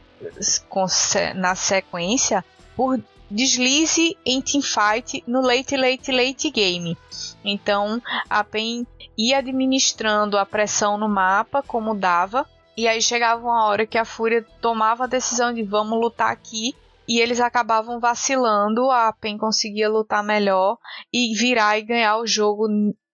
[0.69, 0.87] com,
[1.35, 2.45] na sequência
[2.77, 6.97] por deslize em teamfight no late, late, late game.
[7.45, 8.01] Então
[8.31, 8.87] a PEN
[9.19, 12.47] ia administrando a pressão no mapa como dava.
[12.77, 16.77] E aí chegava uma hora que a Fúria tomava a decisão de vamos lutar aqui
[17.09, 20.79] e eles acabavam vacilando, a PEN conseguia lutar melhor
[21.13, 22.67] e virar e ganhar o jogo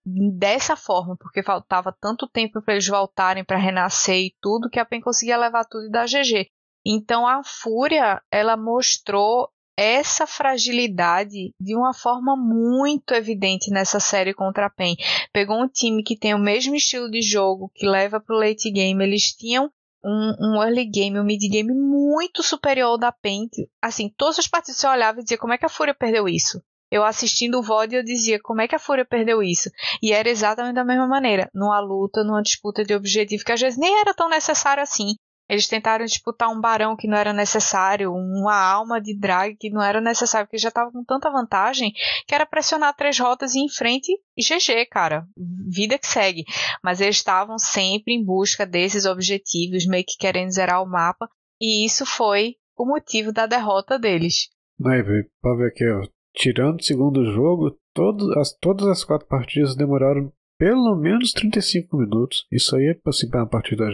[0.05, 4.85] dessa forma, porque faltava tanto tempo para eles voltarem para renascer e tudo que a
[4.85, 6.49] PEN conseguia levar tudo e dar GG.
[6.85, 14.67] Então a Fúria, ela mostrou essa fragilidade de uma forma muito evidente nessa série contra
[14.67, 14.97] a PEN.
[15.33, 18.71] Pegou um time que tem o mesmo estilo de jogo, que leva para o late
[18.71, 19.71] game, eles tinham
[20.05, 23.53] um, um early game, um mid game muito superior da Paint.
[23.81, 26.63] Assim, todas as partidas você olhava e dizia como é que a Fúria perdeu isso.
[26.91, 29.71] Eu assistindo o VOD eu dizia como é que a Fúria perdeu isso.
[30.03, 31.49] E era exatamente da mesma maneira.
[31.55, 35.15] Numa luta, numa disputa de objetivo, que às vezes nem era tão necessário assim.
[35.53, 39.83] Eles tentaram disputar um barão que não era necessário, uma alma de drag que não
[39.83, 41.93] era necessário, porque já estava com tanta vantagem
[42.27, 45.27] que era pressionar três rotas e em frente e GG, cara.
[45.69, 46.47] Vida que segue.
[46.83, 51.29] Mas eles estavam sempre em busca desses objetivos, meio que querendo zerar o mapa,
[51.61, 54.49] e isso foi o motivo da derrota deles.
[54.83, 55.03] Aí,
[55.43, 56.01] pra ver aqui, ó.
[56.35, 62.47] Tirando o segundo jogo, todas as, todas as quatro partidas demoraram pelo menos 35 minutos.
[62.51, 63.85] Isso aí é assim, uma partida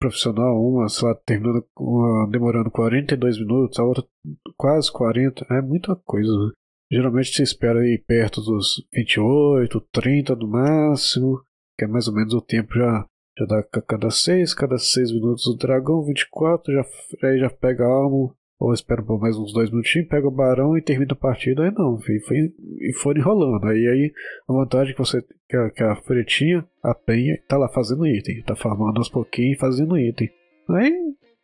[0.00, 4.04] profissional, uma, lá, terminando, uma, demorando 42 minutos, a outra
[4.56, 6.52] quase 40, é muita coisa, né?
[6.90, 11.40] Geralmente se espera aí perto dos 28, 30 no máximo,
[11.78, 13.06] que é mais ou menos o tempo já,
[13.38, 16.84] já dá cada 6, cada 6 minutos o dragão, 24, já,
[17.28, 20.82] aí já pega almo, ou espera por mais uns dois minutinhos, pega o barão e
[20.82, 21.64] termina a partida.
[21.64, 23.66] Aí não, foi, foi, e enrolando.
[23.66, 24.12] Aí, aí
[24.46, 28.42] a vantagem que você que a, que a Fretinha, a Penha, tá lá fazendo item,
[28.42, 30.30] tá farmando aos pouquinhos e fazendo item.
[30.68, 30.92] Aí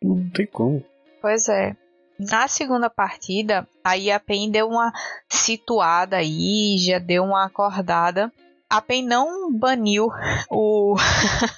[0.01, 0.83] não tem como.
[1.19, 1.75] Pois é.
[2.19, 4.91] Na segunda partida, aí a PEN deu uma
[5.29, 8.31] situada aí, já deu uma acordada.
[8.69, 10.07] A PEN não baniu
[10.49, 10.95] o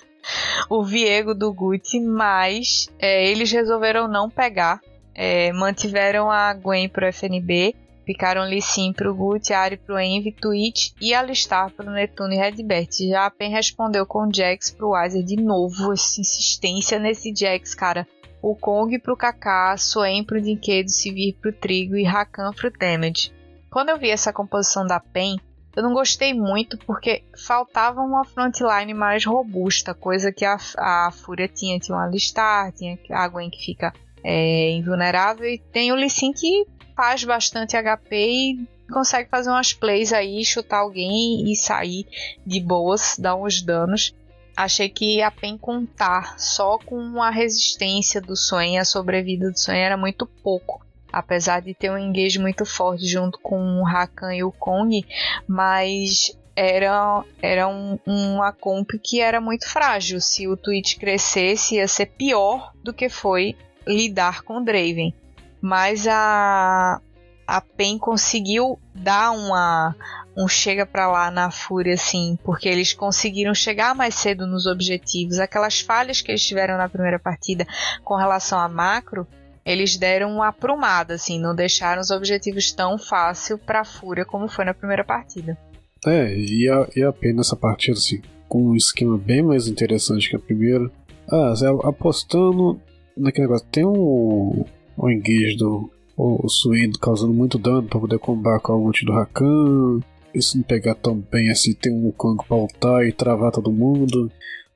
[0.70, 4.82] o Viego do Gucci, mas é, eles resolveram não pegar.
[5.22, 10.94] É, mantiveram a Gwen pro FNB, ficaram Lee Sin pro Gucci, Ari pro Envy, Twitch
[11.02, 12.88] e Alistar pro Netuno e Redbert.
[13.06, 18.08] Já a PEN respondeu com Jax pro Wiser de novo, essa insistência nesse Jax, cara.
[18.42, 23.34] O Kong pro Kaká, Swain pro Dinquedo, Sivir pro Trigo e Rakan pro Damage.
[23.70, 25.36] Quando eu vi essa composição da PEN,
[25.76, 31.50] eu não gostei muito porque faltava uma frontline mais robusta, coisa que a, a Fúria
[31.50, 31.78] tinha.
[31.78, 36.34] Tinha uma Alistar, tinha a Gwen que fica é, invulnerável e tem o Lee Sin
[36.34, 42.06] que faz bastante HP e consegue fazer umas plays aí, chutar alguém e sair
[42.46, 44.14] de boas, dar uns danos.
[44.58, 49.78] Achei que a PEN contar só com a resistência do sonho, a sobrevida do sonho
[49.78, 54.44] era muito pouco apesar de ter um engage muito forte junto com o Rakan e
[54.44, 55.04] o Kong,
[55.48, 60.20] mas era, era um, uma comp que era muito frágil.
[60.20, 63.56] Se o Twitch crescesse, ia ser pior do que foi
[63.90, 65.14] lidar com Draven.
[65.62, 67.02] Mas a,
[67.46, 69.96] a PEN conseguiu dar uma
[70.38, 75.38] um chega para lá na fúria assim, porque eles conseguiram chegar mais cedo nos objetivos.
[75.38, 77.68] Aquelas falhas que eles tiveram na primeira partida
[78.06, 79.28] com relação a macro,
[79.66, 84.48] eles deram uma aprumada, assim, não deixaram os objetivos tão fácil para a Fúria como
[84.48, 85.58] foi na primeira partida.
[86.06, 90.30] É, e a, e a pena essa partida, assim, com um esquema bem mais interessante
[90.30, 90.90] que a primeira.
[91.30, 92.82] Ah, apostando
[93.20, 94.66] naquele negócio, tem o,
[94.98, 99.06] o engage do o, o Suindo causando muito dano para poder combater com a ult
[99.06, 100.00] do Rakan.
[100.34, 104.32] Isso não pegar tão bem assim, tem um Kong pra ultar e travar todo mundo.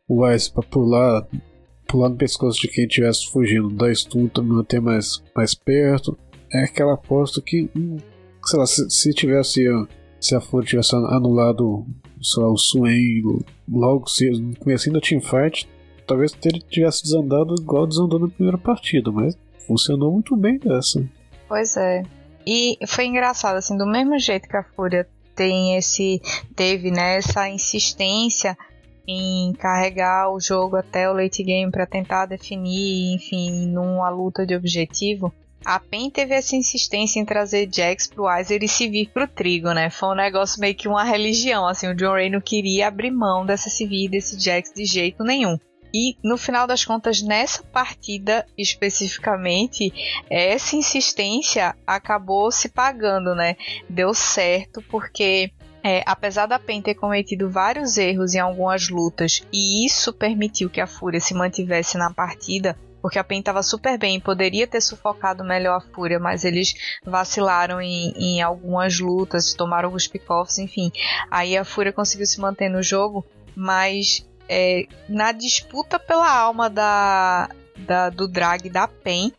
[0.08, 1.28] O Ice pra pular
[1.88, 6.18] pular no pescoço de quem estivesse fugindo, dar stun, manter mais, mais perto.
[6.52, 7.98] É aquela aposta que, hum,
[8.44, 9.64] sei lá, se, se tivesse,
[10.20, 11.86] se a Fúria tivesse anulado,
[12.22, 13.22] sei lá, o Swain
[13.70, 15.68] logo se, no começo da teamfight,
[16.06, 21.04] talvez ele tivesse desandado igual desandou na primeira partida, mas funcionou muito bem dessa.
[21.48, 22.04] Pois é.
[22.46, 26.22] E foi engraçado, assim, do mesmo jeito que a Fúria tem esse
[26.56, 28.58] teve né, essa insistência
[29.08, 34.56] em carregar o jogo até o late game para tentar definir, enfim, numa luta de
[34.56, 35.34] objetivo.
[35.66, 39.72] A PEN teve essa insistência em trazer Jax pro Weiser e se vir pro Trigo,
[39.72, 39.90] né?
[39.90, 43.46] Foi um negócio meio que uma religião, assim, o John Ray não queria abrir mão
[43.46, 45.58] dessa Sivir desse Jax de jeito nenhum.
[45.94, 49.94] E no final das contas, nessa partida especificamente,
[50.30, 53.56] essa insistência acabou se pagando, né?
[53.88, 55.52] Deu certo porque
[55.84, 60.80] é, apesar da PEN ter cometido vários erros em algumas lutas e isso permitiu que
[60.80, 65.44] a Fúria se mantivesse na partida, porque a PEN estava super bem, poderia ter sufocado
[65.44, 66.74] melhor a Fúria, mas eles
[67.06, 70.90] vacilaram em, em algumas lutas, tomaram os pick-offs, enfim.
[71.30, 77.50] Aí a Fúria conseguiu se manter no jogo, mas é, na disputa pela alma da,
[77.78, 79.32] da, do drag da PEN,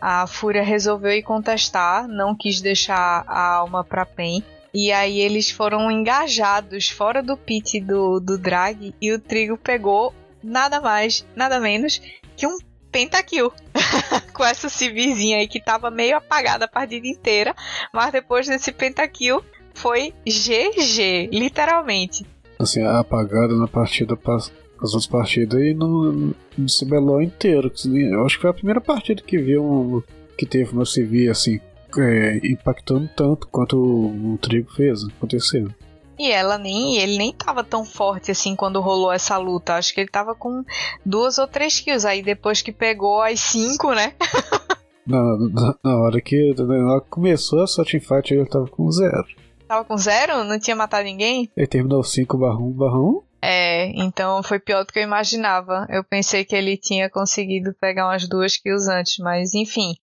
[0.00, 4.42] a Fúria resolveu ir contestar, não quis deixar a alma para PEN
[4.74, 10.14] e aí eles foram engajados fora do pit do, do drag e o Trigo pegou
[10.42, 12.00] nada mais, nada menos
[12.36, 12.56] que um
[12.90, 13.52] pentakill.
[14.32, 17.54] com essa civizinha aí que tava meio apagada a partida inteira,
[17.92, 19.44] mas depois desse pentakill
[19.74, 22.26] foi GG, literalmente.
[22.62, 24.50] Assim, apagada na partida as
[24.94, 27.72] outras partidas e no, no CBLOL inteiro.
[27.86, 30.02] Eu acho que foi a primeira partida que viu um,
[30.36, 31.60] que teve uma CV assim
[31.98, 35.68] é, impactando tanto quanto o, o Trigo fez acontecer.
[36.18, 39.74] E ela nem, ele nem tava tão forte assim quando rolou essa luta.
[39.74, 40.64] Acho que ele tava com
[41.04, 42.06] duas ou três kills.
[42.06, 44.12] Aí depois que pegou as cinco, né?
[45.06, 49.26] na, na, na, hora que ela começou essa teamfight, ele tava com zero.
[49.72, 50.44] Tava com zero?
[50.44, 51.50] Não tinha matado ninguém?
[51.56, 53.22] Ele terminou 5 barra 1 barra 1.
[53.40, 55.86] É, então foi pior do que eu imaginava.
[55.88, 59.94] Eu pensei que ele tinha conseguido pegar umas duas kills antes, mas enfim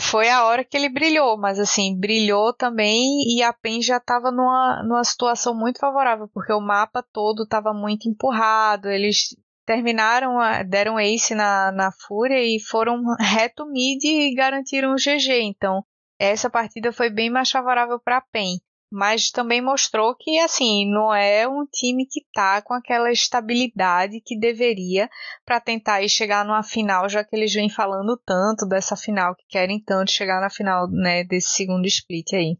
[0.00, 4.32] foi a hora que ele brilhou, mas assim, brilhou também e a PEN já estava
[4.32, 10.98] numa, numa situação muito favorável, porque o mapa todo estava muito empurrado, eles terminaram, deram
[10.98, 15.84] ace na, na Fúria e foram reto mid e garantiram o GG, então
[16.18, 18.58] essa partida foi bem mais favorável para a PEN
[18.92, 24.38] mas também mostrou que assim não é um time que tá com aquela estabilidade que
[24.38, 25.08] deveria
[25.46, 29.82] para tentar chegar numa final, já que eles vêm falando tanto dessa final que querem
[29.82, 32.58] tanto chegar na final, né, desse segundo split aí.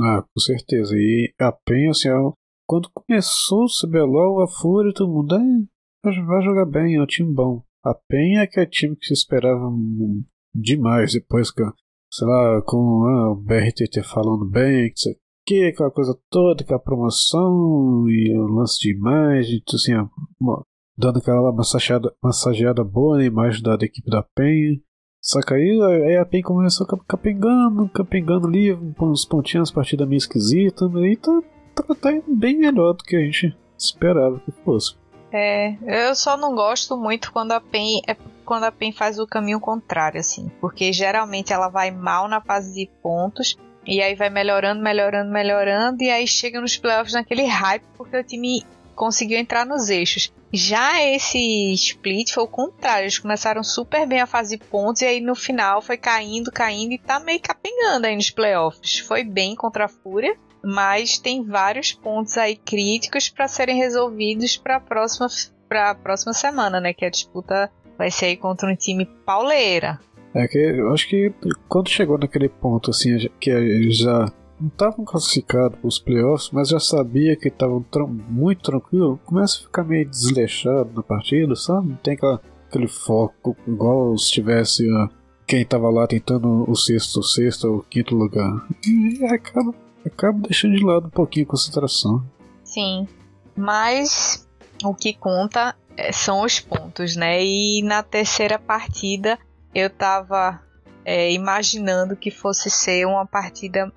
[0.00, 0.94] Ah, com certeza.
[0.94, 2.08] E a PEN, assim,
[2.66, 7.34] quando começou o CBLOL, a Fúria, todo mundo é, vai jogar bem, é um time
[7.34, 7.62] bom.
[7.84, 9.68] A PEN é que é time que se esperava
[10.54, 11.62] demais depois que
[12.10, 15.16] sei lá, com ah, o BRTT falando bem, que
[15.46, 19.92] aqui, aquela coisa toda, que a promoção e o lance de imagem, assim,
[20.98, 24.82] dando aquela massageada, massageada boa na imagem da, da equipe da PEN.
[25.22, 30.18] Só que aí, aí a PEN começou capengando, capengando ali, com uns pontinhos, partida meio
[30.18, 31.12] esquisita, né?
[31.12, 31.42] e tá,
[31.74, 34.96] tá, tá bem melhor do que a gente esperava que fosse.
[35.32, 35.76] É,
[36.08, 39.58] eu só não gosto muito quando a PEN é quando a PEN faz o caminho
[39.58, 44.82] contrário, assim, porque geralmente ela vai mal na fase de pontos e aí vai melhorando,
[44.82, 48.64] melhorando, melhorando e aí chega nos playoffs naquele hype porque o time
[48.94, 50.32] conseguiu entrar nos eixos.
[50.52, 55.20] Já esse split foi o contrário, eles começaram super bem a fazer pontos e aí
[55.20, 58.98] no final foi caindo, caindo e tá meio capengando aí nos playoffs.
[59.00, 64.76] Foi bem contra a Fúria, mas tem vários pontos aí críticos para serem resolvidos para
[64.76, 65.28] a próxima
[65.68, 69.98] para próxima semana, né, que a disputa vai ser aí contra um time pauleira.
[70.36, 71.32] É que eu acho que
[71.66, 74.30] quando chegou naquele ponto assim que eles já
[74.60, 77.82] não estavam classificados para os playoffs, mas já sabia que estavam
[78.28, 81.88] muito tranquilo, começa a ficar meio desleixado na partida, sabe?
[81.88, 85.08] Não tem aquela, aquele foco igual se tivesse uh,
[85.46, 88.66] quem estava lá tentando o sexto, o sexto ou o quinto lugar.
[88.86, 89.74] E acaba,
[90.04, 92.22] acaba deixando de lado um pouquinho a concentração.
[92.62, 93.08] Sim,
[93.56, 94.46] mas
[94.84, 97.42] o que conta é, são os pontos, né?
[97.42, 99.38] E na terceira partida
[99.74, 100.60] eu tava
[101.04, 103.92] é, imaginando que fosse ser uma partida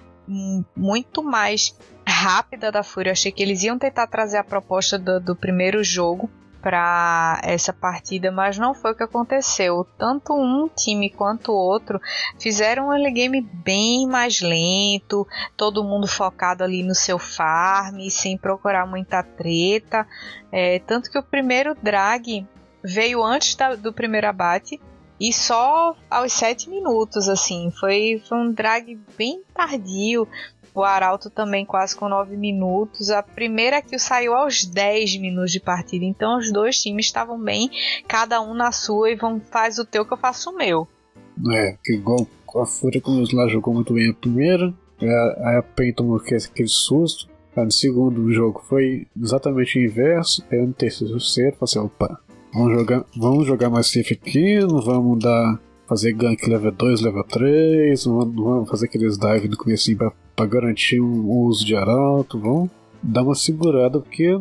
[0.75, 1.75] muito mais
[2.07, 3.09] rápida da Fúria.
[3.09, 6.29] Eu achei que eles iam tentar trazer a proposta do, do primeiro jogo
[6.61, 9.87] para essa partida, mas não foi o que aconteceu.
[9.97, 11.99] Tanto um time quanto o outro
[12.37, 18.37] fizeram um early game bem mais lento, todo mundo focado ali no seu farm, sem
[18.37, 20.05] procurar muita treta.
[20.51, 22.45] É, tanto que o primeiro drag
[22.83, 24.79] veio antes da, do primeiro abate
[25.19, 27.71] e só aos 7 minutos, assim.
[27.79, 30.27] Foi, foi um drag bem tardio.
[30.73, 33.09] O Arauto também quase com 9 minutos.
[33.09, 36.05] A primeira que saiu aos 10 minutos de partida.
[36.05, 37.69] Então os dois times estavam bem,
[38.07, 40.87] cada um na sua, e vão faz o teu que eu faço o meu.
[41.51, 46.17] É, igual a Fúria, como lá jogou muito bem a primeira, aí a PEN tomou
[46.17, 47.27] aquele susto.
[47.55, 50.43] Aí no segundo jogo foi exatamente o inverso.
[50.51, 52.19] Aí no terceiro, falei assim: opa,
[52.53, 57.23] Vamos jogar, vamos jogar mais safe aqui, não vamos dar fazer gank level 2, level
[57.23, 62.39] 3, não vamos fazer aqueles dive no começo pra, pra garantir um uso de arauto,
[62.39, 62.69] vamos
[63.01, 64.39] dar uma segurada porque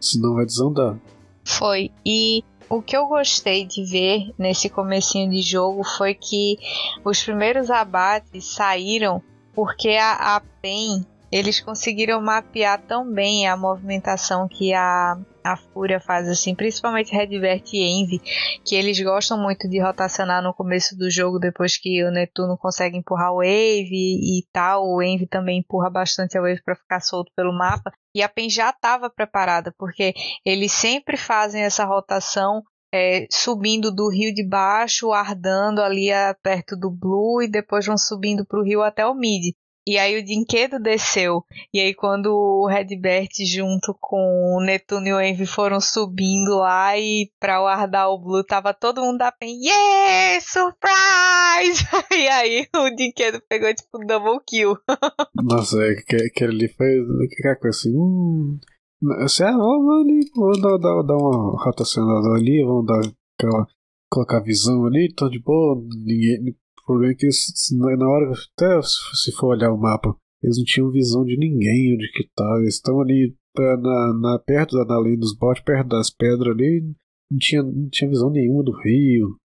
[0.00, 0.96] senão vai desandar.
[1.44, 6.56] Foi, e o que eu gostei de ver nesse comecinho de jogo foi que
[7.04, 9.22] os primeiros abates saíram
[9.54, 11.04] porque a, a PEN
[11.34, 17.64] eles conseguiram mapear tão bem a movimentação que a, a Fúria faz, assim, principalmente Redvert
[17.72, 18.20] e Envy,
[18.64, 22.96] que eles gostam muito de rotacionar no começo do jogo depois que o Netuno consegue
[22.96, 24.86] empurrar o Wave e, tal.
[24.86, 27.90] O Envy também empurra bastante a Wave para ficar solto pelo mapa.
[28.14, 30.14] E a PEN já estava preparada, porque
[30.46, 32.62] eles sempre fazem essa rotação
[32.94, 37.98] é, subindo do rio de baixo, ardando ali a, perto do Blue e depois vão
[37.98, 39.52] subindo para o rio até o Mid.
[39.86, 41.44] E aí o Dinquedo desceu.
[41.72, 46.98] E aí quando o Redbert junto com o Netuno e o Envy foram subindo lá
[46.98, 47.60] e pra
[48.08, 49.60] o Blue tava todo mundo da pen.
[49.62, 50.40] Yeah!
[50.40, 51.84] Surprise!
[52.12, 54.76] e aí o Dinquedo pegou tipo double kill.
[55.42, 55.94] Nossa, é
[56.30, 57.94] que ali foi aquela coisa assim.
[57.94, 58.58] Hum,
[59.20, 63.00] assim, ah, vamos ali, vamos dar, dar, dar uma rotacionada ali, vamos dar
[63.38, 63.66] aquela.
[64.10, 66.54] colocar visão ali, tô de boa, ninguém,
[66.84, 67.28] o problema é que
[67.96, 72.12] na hora, até se for olhar o mapa, eles não tinham visão de ninguém onde
[72.12, 72.58] que tá.
[72.60, 76.82] Eles estão ali na, na, perto da, na linha dos botes, perto das pedras ali,
[77.30, 79.38] não tinha, não tinha visão nenhuma do rio.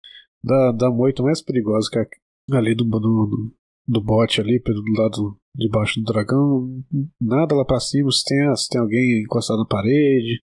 [0.43, 3.53] Da, da moita mais perigosa que a, ali do, do,
[3.87, 6.83] do bote ali, pelo lado de baixo do dragão.
[7.21, 10.43] Nada lá pra cima, se tem, se tem alguém encostado na parede.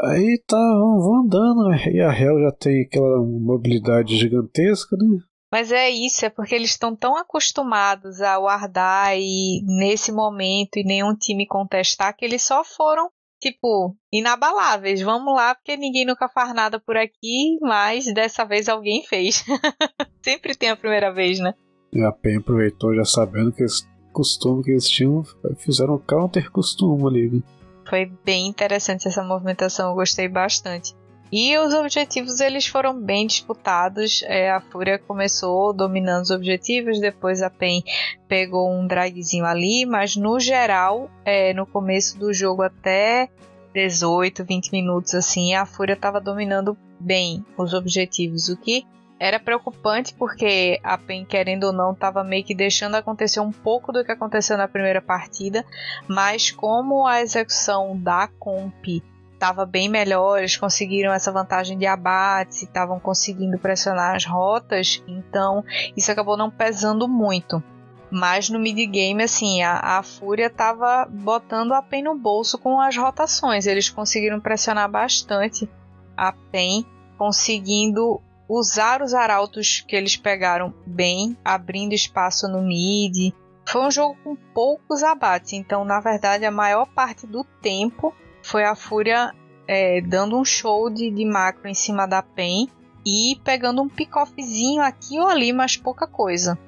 [0.00, 5.18] Aí tá, vão andando, e a Hell já tem aquela mobilidade gigantesca, né?
[5.54, 10.82] Mas é isso, é porque eles estão tão acostumados a guardar e nesse momento e
[10.82, 13.08] nenhum time contestar que eles só foram,
[13.40, 15.00] tipo, inabaláveis.
[15.00, 19.44] Vamos lá, porque ninguém nunca faz nada por aqui, mas dessa vez alguém fez.
[20.24, 21.54] Sempre tem a primeira vez, né?
[21.92, 25.22] E a PEN aproveitou já sabendo que esse costume que eles tinham,
[25.58, 27.42] fizeram counter costume ali, né?
[27.88, 30.96] Foi bem interessante essa movimentação, eu gostei bastante.
[31.36, 34.22] E os objetivos eles foram bem disputados.
[34.28, 37.82] É, a Fúria começou dominando os objetivos, depois a PEN
[38.28, 43.28] pegou um dragzinho ali, mas no geral, é, no começo do jogo até
[43.74, 48.86] 18, 20 minutos assim, a Fúria estava dominando bem os objetivos, o que
[49.18, 53.90] era preocupante porque a PEN, querendo ou não, estava meio que deixando acontecer um pouco
[53.90, 55.64] do que aconteceu na primeira partida,
[56.06, 59.02] mas como a execução da comp
[59.44, 65.62] estava bem melhor, eles conseguiram essa vantagem de abate, estavam conseguindo pressionar as rotas, então
[65.94, 67.62] isso acabou não pesando muito.
[68.10, 72.80] Mas no mid game, assim, a, a Fúria tava botando a PEN no bolso com
[72.80, 73.66] as rotações.
[73.66, 75.68] Eles conseguiram pressionar bastante
[76.16, 76.86] a PEN,
[77.18, 83.34] conseguindo usar os arautos que eles pegaram bem, abrindo espaço no mid.
[83.66, 88.14] Foi um jogo com poucos abates, então na verdade a maior parte do tempo
[88.44, 89.34] foi a Fúria
[89.66, 92.68] é, dando um show de, de macro em cima da PEN
[93.04, 96.58] e pegando um pick-offzinho aqui ou ali, mas pouca coisa.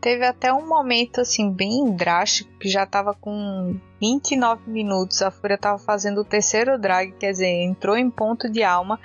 [0.00, 5.56] Teve até um momento assim bem drástico que já tava com 29 minutos, a Fúria
[5.56, 8.98] tava fazendo o terceiro drag, quer dizer, entrou em ponto de alma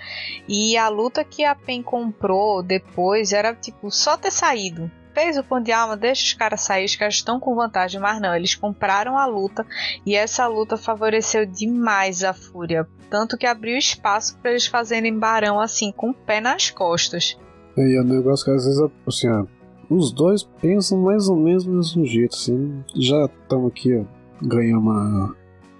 [0.48, 4.90] e a luta que a PEN comprou depois era tipo só ter saído.
[5.16, 8.20] Fez o ponto de alma, deixa os caras sair, os caras estão com vantagem, mas
[8.22, 9.66] não, eles compraram a luta
[10.06, 15.58] e essa luta favoreceu demais a Fúria, tanto que abriu espaço para eles fazerem barão
[15.58, 17.38] assim, com o pé nas costas.
[17.78, 19.28] E é um negócio que às vezes, assim,
[19.90, 22.84] os dois pensam mais ou menos do mesmo jeito, assim.
[22.96, 24.04] Já estamos aqui, ó,
[24.42, 25.36] ganhamos uma.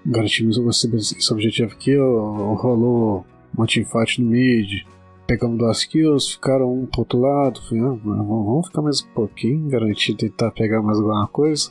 [0.06, 3.26] Garantimos esse objetivo aqui, ó, rolou
[3.56, 4.84] uma teamfight no mid,
[5.26, 9.68] pegamos duas kills, ficaram um pro outro lado, falei, ah, vamos ficar mais um pouquinho,
[9.68, 11.70] garantir tentar pegar mais alguma coisa,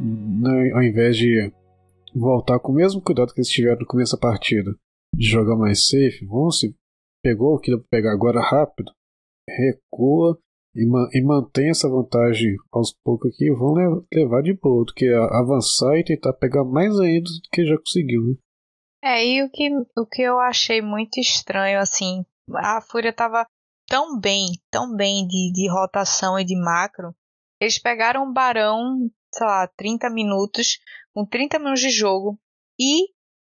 [0.00, 1.52] né, ao invés de
[2.14, 4.74] voltar com o mesmo cuidado que eles tiveram no começo da partida,
[5.14, 6.74] de jogar mais safe, vamos se
[7.22, 8.92] pegou o que pegar agora rápido,
[9.48, 10.38] recua
[10.76, 13.74] e, ma e mantém essa vantagem aos poucos aqui, vão
[14.12, 18.22] levar de boa, do que avançar e tentar pegar mais ainda do que já conseguiu.
[18.22, 18.34] Né?
[19.04, 19.68] É, e o que,
[19.98, 23.46] o que eu achei muito estranho, assim, a Fúria tava
[23.86, 27.14] tão bem, tão bem de, de rotação e de macro,
[27.60, 30.78] eles pegaram o Barão, sei lá, 30 minutos,
[31.12, 32.38] com 30 minutos de jogo,
[32.78, 33.08] e,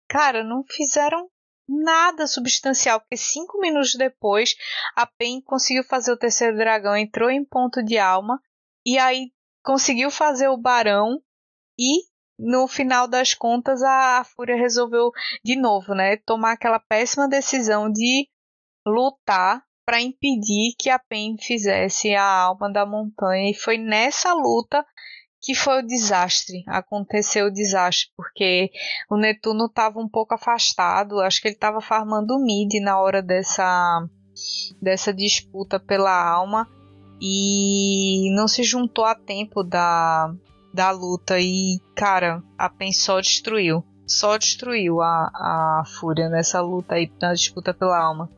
[0.09, 1.28] cara, não fizeram
[1.68, 4.55] nada substancial, porque cinco minutos depois
[4.95, 8.41] a Pen conseguiu fazer o terceiro dragão, entrou em ponto de alma
[8.84, 9.32] e aí
[9.64, 11.20] conseguiu fazer o barão
[11.76, 12.05] e
[12.39, 15.11] no final das contas a, a Fúria resolveu
[15.45, 18.28] de novo, né, tomar aquela péssima decisão de
[18.87, 24.84] lutar para impedir que a Pen fizesse a alma da montanha e foi nessa luta
[25.47, 26.64] que foi o desastre.
[26.66, 28.68] Aconteceu o desastre, porque
[29.09, 31.20] o Netuno estava um pouco afastado.
[31.20, 34.05] Acho que ele estava farmando mid na hora dessa,
[34.82, 36.68] dessa disputa pela alma.
[37.22, 40.34] E não se juntou a tempo da,
[40.74, 41.39] da luta.
[41.39, 43.84] E, cara, a PEN só destruiu.
[44.05, 48.28] Só destruiu a, a Fúria nessa luta aí, na disputa pela alma.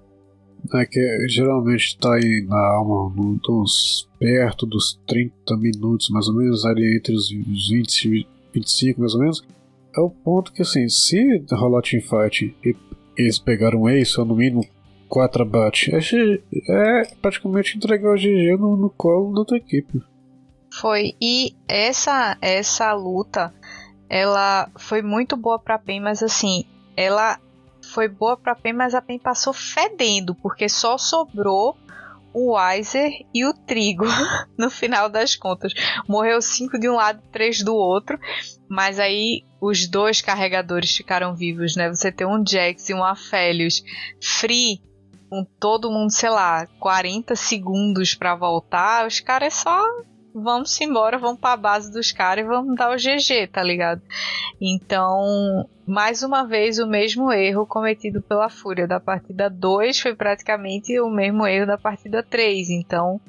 [0.75, 3.13] É que geralmente está aí na alma
[3.49, 9.15] uns perto dos 30 minutos, mais ou menos, ali entre os 20 e 25, mais
[9.15, 9.43] ou menos.
[9.97, 12.77] É o ponto que, assim, se rolar teamfight e
[13.17, 14.65] eles pegaram um ace, ou no mínimo
[15.09, 20.03] 4 abate, é, praticamente entregar o GG no, no colo da tua equipe.
[20.81, 23.53] Foi, e essa, essa luta,
[24.09, 26.65] ela foi muito boa pra PEN, mas assim,
[26.97, 27.41] ela
[27.89, 31.77] foi boa pra PEN, mas a PEN passou fedendo, porque só sobrou
[32.33, 34.05] o Weiser e o Trigo
[34.57, 35.73] no final das contas.
[36.07, 38.19] Morreu cinco de um lado e três do outro,
[38.69, 41.89] mas aí os dois carregadores ficaram vivos, né?
[41.89, 43.83] Você tem um Jax e um Aphelios
[44.23, 44.81] free
[45.29, 49.85] com todo mundo, sei lá, 40 segundos para voltar, os caras só
[50.35, 54.03] vamos embora, vamos pra base dos caras e vamos dar o GG, tá ligado?
[54.61, 60.99] Então, mais uma vez, o mesmo erro cometido pela Fúria da partida 2 foi praticamente
[61.01, 62.71] o mesmo erro da partida 3.
[62.71, 63.21] Então,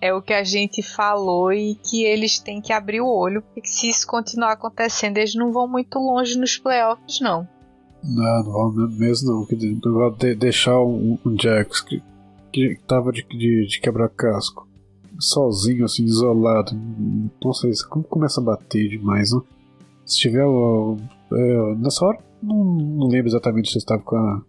[0.00, 3.68] é o que a gente falou e que eles têm que abrir o olho, porque
[3.68, 7.48] se isso continuar acontecendo, eles não vão muito longe nos playoffs, não.
[8.02, 10.36] Não, não vão mesmo não.
[10.36, 12.02] Deixar um, um Jax que,
[12.52, 14.68] que tava de, de, de quebrar casco
[15.18, 16.72] sozinho, assim, isolado.
[17.42, 19.40] Nossa, isso como começa a bater demais, né?
[20.04, 20.44] Se tiver.
[20.44, 24.42] É, nessa hora, não, não, lembro exatamente se estava com a.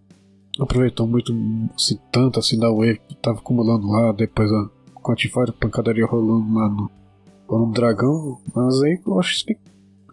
[0.60, 1.34] Aproveitou muito,
[1.76, 5.16] assim, tanto assim da wave que estava acumulando lá, depois a, com a
[5.60, 6.92] pancadaria rolando lá no,
[7.50, 8.40] no dragão.
[8.56, 9.58] Mas aí eu acho que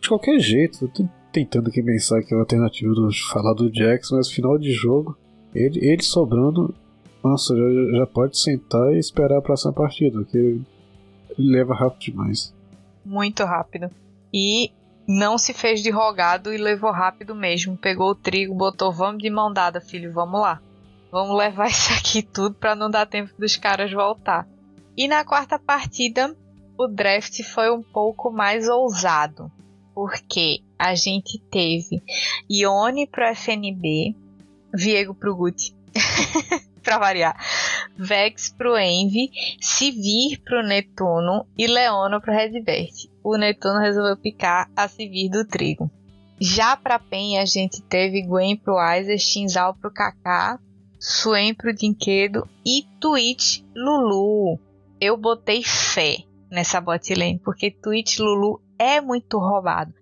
[0.03, 3.73] de qualquer jeito, eu tô tentando aqui pensar que é a alternativa do falar do
[3.73, 5.17] Jax, mas final de jogo,
[5.55, 6.75] ele, ele sobrando
[7.23, 10.65] nossa, já, já pode sentar e esperar a próxima partida, porque ele
[11.39, 12.55] leva rápido demais.
[13.05, 13.91] Muito rápido.
[14.33, 14.71] E
[15.07, 17.77] não se fez de rogado e levou rápido mesmo.
[17.77, 20.61] Pegou o trigo, botou, vamos de mão dada, filho, vamos lá.
[21.11, 24.49] Vamos levar isso aqui tudo para não dar tempo dos caras voltar.
[24.97, 26.37] E na quarta partida,
[26.79, 29.51] o draft foi um pouco mais ousado,
[29.95, 32.03] porque a gente teve
[32.51, 34.15] Ione pro FNB,
[34.75, 35.75] Viego pro Gucci,
[36.85, 37.37] pra variar,
[37.97, 39.31] Vex pro Envy,
[39.61, 43.09] Sivir pro Netuno e Leono pro Redbert.
[43.23, 45.91] O Netuno resolveu picar a Sivir do trigo.
[46.41, 50.59] Já pra PEN a gente teve Gwen pro Aizer, Shinzal pro Kaká,
[50.99, 54.59] Swain pro Dinquedo e Twitch Lulu.
[55.01, 56.17] Eu botei fé
[56.51, 59.93] nessa botlane, porque Twitch Lulu é muito roubado.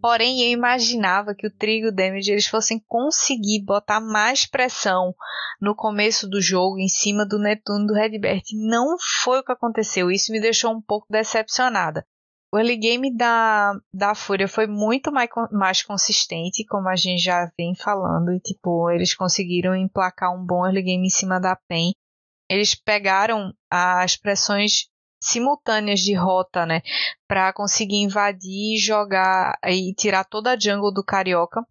[0.00, 5.14] Porém, eu imaginava que o Trigo Damage eles fossem conseguir botar mais pressão
[5.60, 8.42] no começo do jogo em cima do Netuno do Redbert.
[8.54, 10.10] Não foi o que aconteceu.
[10.10, 12.04] Isso me deixou um pouco decepcionada.
[12.52, 17.50] O early game da, da Fúria foi muito mais, mais consistente, como a gente já
[17.58, 21.92] vem falando, e tipo, eles conseguiram emplacar um bom early game em cima da PEN.
[22.48, 24.88] Eles pegaram as pressões
[25.26, 26.80] simultâneas de rota, né,
[27.26, 31.62] para conseguir invadir, jogar e tirar toda a jungle do Carioca.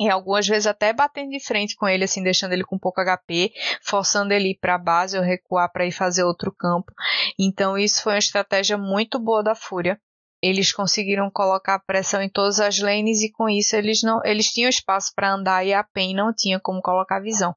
[0.00, 3.52] E algumas vezes até batendo de frente com ele, assim, deixando ele com pouco HP,
[3.82, 6.90] forçando ele ir para a base ou recuar para ir fazer outro campo.
[7.38, 10.00] Então isso foi uma estratégia muito boa da Fúria.
[10.42, 14.70] Eles conseguiram colocar pressão em todas as lanes e com isso eles não, eles tinham
[14.70, 17.54] espaço para andar e a PEN não tinha como colocar visão.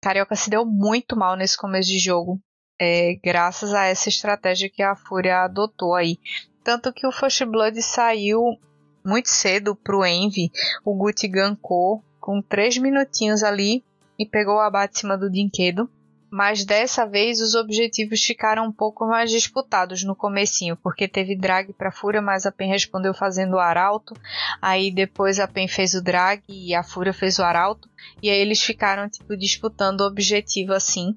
[0.00, 2.40] Carioca se deu muito mal nesse começo de jogo
[2.84, 6.18] é, graças a essa estratégia que a Fúria adotou aí.
[6.64, 8.58] Tanto que o First Blood saiu
[9.04, 10.50] muito cedo pro Envy,
[10.84, 13.84] o Guti gankou com 3 minutinhos ali
[14.18, 15.88] e pegou o abate em cima do Dinquedo
[16.32, 21.74] mas dessa vez os objetivos ficaram um pouco mais disputados no comecinho, porque teve drag
[21.74, 24.14] para Fúria, mas a PEN respondeu fazendo o arauto,
[24.60, 27.86] aí depois a PEN fez o drag e a Fúria fez o arauto,
[28.22, 31.14] e aí eles ficaram tipo disputando o objetivo assim,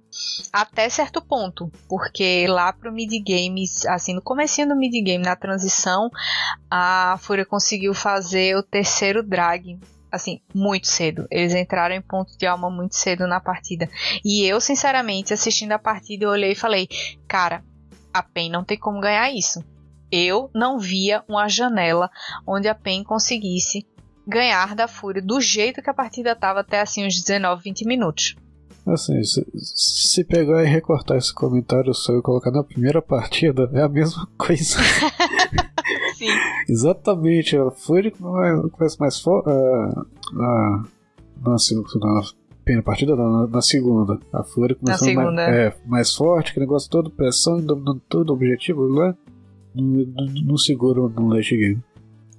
[0.51, 5.37] até certo ponto, porque lá pro mid game, assim, no comecinho do mid game, na
[5.37, 6.09] transição,
[6.69, 9.79] a Fúria conseguiu fazer o terceiro drag
[10.15, 11.27] assim, muito cedo.
[11.29, 13.89] Eles entraram em ponto de alma muito cedo na partida.
[14.23, 16.87] E eu, sinceramente, assistindo a partida, eu olhei e falei:
[17.27, 17.63] cara,
[18.13, 19.63] a PEN não tem como ganhar isso.
[20.11, 22.09] Eu não via uma janela
[22.47, 23.85] onde a PEN conseguisse
[24.27, 28.35] ganhar da Fúria do jeito que a partida estava até assim uns 19, 20 minutos.
[28.87, 33.89] Assim, se, pegar e recortar esse comentário seu e colocar na primeira partida, é a
[33.89, 34.77] mesma coisa.
[36.15, 36.29] Sim.
[36.67, 39.49] Exatamente, ela foi começa mais forte.
[39.49, 40.85] Uh, na,
[41.41, 42.21] na, na
[42.63, 44.19] primeira partida, na, na segunda.
[44.33, 45.67] A Fúria começou mais, é.
[45.67, 48.87] é, mais forte, que negócio todo, pressão, dominando todo o objetivo
[49.75, 50.05] no,
[50.45, 51.83] no seguro no late game.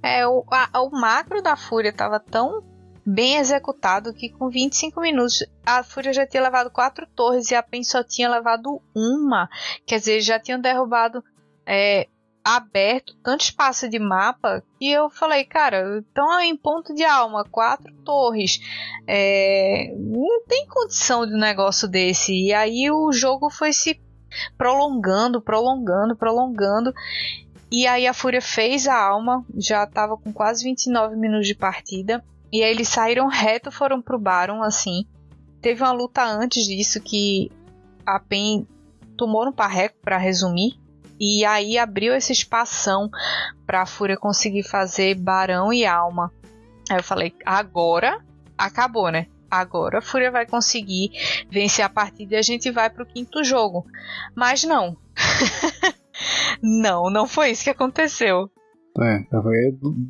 [0.03, 2.63] É, o, a, o macro da Fúria tava tão
[3.05, 7.63] bem executado que com 25 minutos a Fúria já tinha levado quatro torres e a
[7.63, 9.49] PEN só tinha levado uma.
[9.85, 11.23] Quer dizer, já tinham derrubado
[11.65, 12.07] é,
[12.47, 17.93] aberto tanto espaço de mapa que eu falei, cara, então em ponto de alma, quatro
[18.05, 18.61] torres,
[19.05, 22.33] é, não tem condição de um negócio desse.
[22.33, 23.99] E aí o jogo foi se
[24.57, 26.93] prolongando, prolongando, prolongando.
[27.69, 32.23] E aí a Fúria fez a alma, já estava com quase 29 minutos de partida.
[32.49, 35.05] E aí eles saíram reto, foram pro Baron, assim.
[35.61, 37.51] Teve uma luta antes disso que
[38.05, 38.65] a PEN
[39.17, 40.79] tomou no parreco, para resumir.
[41.19, 43.09] E aí abriu esse espação
[43.65, 46.31] pra Fúria conseguir fazer Barão e Alma.
[46.89, 48.23] Aí eu falei, agora
[48.57, 49.27] acabou, né?
[49.49, 51.11] Agora a Fúria vai conseguir
[51.49, 53.85] vencer a partida e a gente vai pro quinto jogo.
[54.35, 54.97] Mas não.
[56.61, 58.49] não, não foi isso que aconteceu.
[58.99, 59.19] É,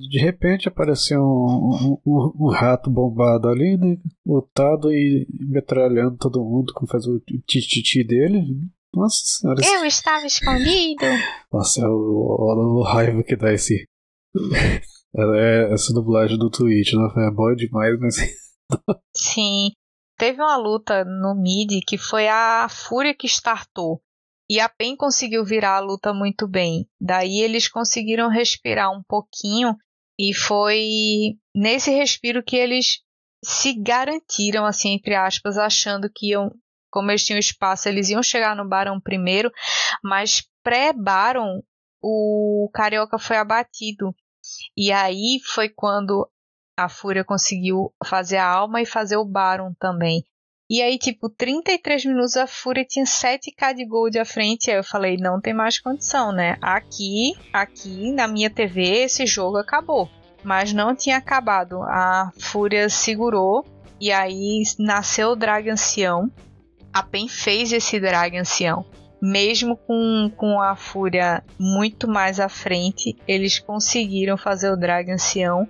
[0.09, 3.97] de repente apareceu um, um, um, rato bombado ali, né?
[4.25, 8.45] Lutado e metralhando todo mundo, como faz o tititi dele.
[8.97, 9.61] Nossa senhora.
[9.63, 11.05] Eu estava escondido.
[11.53, 13.87] Nossa, olha o, o, raiva que dá esse.
[15.15, 17.27] é, essa dublagem do Twitch, né?
[17.27, 18.15] É boa demais, mas.
[19.15, 19.71] Sim.
[20.17, 24.01] Teve uma luta no mid que foi a Fúria que startou.
[24.49, 26.87] E a PEN conseguiu virar a luta muito bem.
[26.99, 29.75] Daí eles conseguiram respirar um pouquinho
[30.17, 33.01] e foi nesse respiro que eles
[33.43, 36.49] se garantiram, assim, entre aspas, achando que iam,
[36.97, 39.51] como eles tinham espaço, eles iam chegar no Barão primeiro,
[40.03, 41.61] mas pré-Barão
[42.01, 44.15] o Carioca foi abatido.
[44.75, 46.27] E aí foi quando
[46.75, 50.25] a Fúria conseguiu fazer a alma e fazer o Baron também.
[50.67, 54.71] E aí, tipo, 33 minutos a Fúria tinha 7k de gold à frente.
[54.71, 56.57] Aí eu falei, não tem mais condição, né?
[56.59, 60.09] Aqui, aqui na minha TV, esse jogo acabou.
[60.43, 61.83] Mas não tinha acabado.
[61.83, 63.63] A Fúria segurou.
[64.01, 66.31] E aí nasceu o Drag Ancião.
[66.93, 68.85] A PEN fez esse drag ancião.
[69.21, 75.67] Mesmo com, com a Fúria muito mais à frente, eles conseguiram fazer o drag ancião,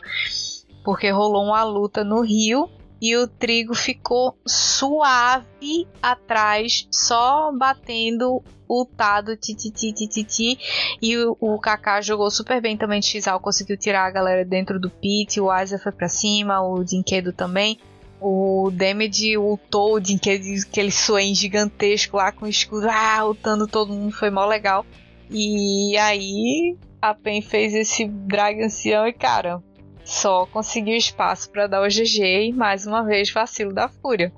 [0.84, 2.70] porque rolou uma luta no Rio
[3.02, 10.58] e o trigo ficou suave atrás, só batendo o Tado tititi tititi
[11.02, 14.90] e o, o Kaká jogou super bem também Xal, conseguiu tirar a galera dentro do
[14.90, 17.80] pit, o Asa foi para cima, o Dinquedo também.
[18.20, 23.94] O Damage ultou o Dinquedo, aquele Swain gigantesco lá com o escudo, ah, ultando todo
[23.94, 24.86] mundo, foi mó legal.
[25.30, 29.62] E aí a PEN fez esse drag ancião e cara,
[30.04, 34.32] só conseguiu espaço para dar o GG e mais uma vez vacilo da Fúria.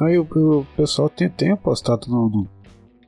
[0.00, 2.48] Aí o, o pessoal tem, tem apostado no, no,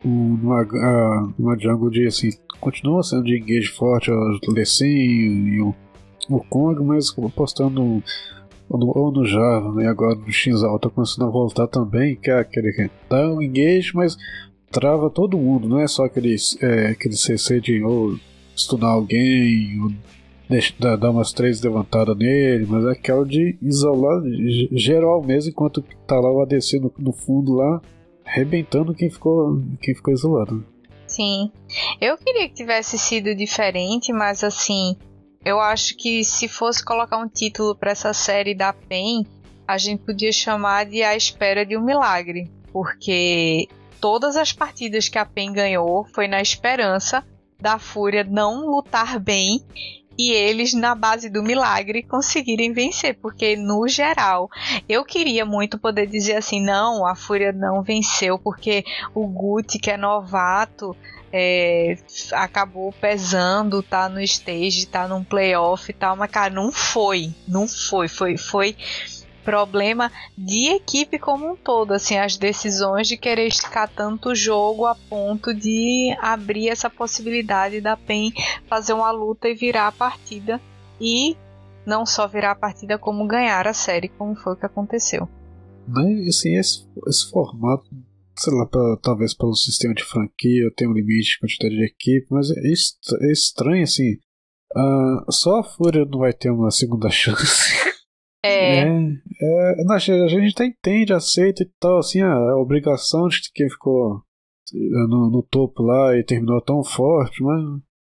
[0.05, 5.75] numa, uh, numa jungle de assim, continua sendo de engage forte o Lecin e o,
[6.31, 8.03] o Kong, mas apostando
[8.69, 9.87] ou no Java, né?
[9.89, 13.93] agora no Xal tá começando a voltar também, que é aquele que dá um engage,
[13.95, 14.17] mas
[14.71, 18.19] trava todo mundo, não é só aquele, é, aquele CC de ou
[18.55, 19.93] estudar alguém, ou
[20.49, 24.23] deixa, dar umas três levantadas nele, mas é aquela de isolar
[24.73, 27.81] geral mesmo, enquanto tá lá o ADC no, no fundo lá,
[28.25, 30.65] arrebentando quem ficou, quem ficou isolado.
[31.07, 31.51] Sim.
[32.01, 34.97] Eu queria que tivesse sido diferente, mas assim,
[35.47, 39.25] eu acho que se fosse colocar um título para essa série da PEN,
[39.65, 43.69] a gente podia chamar de A Espera de um Milagre, porque
[44.01, 47.25] todas as partidas que a PEN ganhou foi na esperança
[47.61, 49.65] da Fúria não lutar bem
[50.19, 53.19] e eles, na base do milagre, conseguirem vencer.
[53.21, 54.49] Porque, no geral,
[54.89, 58.83] eu queria muito poder dizer assim: não, a Fúria não venceu, porque
[59.15, 60.97] o Guti, que é novato,
[61.33, 61.97] é,
[62.33, 67.67] acabou pesando, tá no stage, tá num playoff e tal, mas cara, não foi, não
[67.69, 68.77] foi, foi, foi
[69.47, 74.87] problema de equipe como um todo, assim, as decisões de querer esticar tanto o jogo
[74.87, 78.33] a ponto de abrir essa possibilidade da PEN
[78.69, 80.61] fazer uma luta e virar a partida
[81.01, 81.37] e
[81.87, 85.29] não só virar a partida como ganhar a série, como foi o que aconteceu.
[85.87, 87.89] Né, assim, esse, esse formato,
[88.39, 92.27] sei lá, pra, talvez pelo sistema de franquia, tem um limite de quantidade de equipe,
[92.31, 92.55] mas é,
[93.29, 94.15] é estranho, assim,
[94.77, 97.75] uh, só a Fúria não vai ter uma segunda chance.
[98.45, 98.81] É.
[98.81, 103.69] é, é não, a gente até entende, aceita e tal, assim, a, obrigação de quem
[103.69, 104.23] ficou
[104.73, 107.61] é, no, no, topo lá e terminou tão forte, mas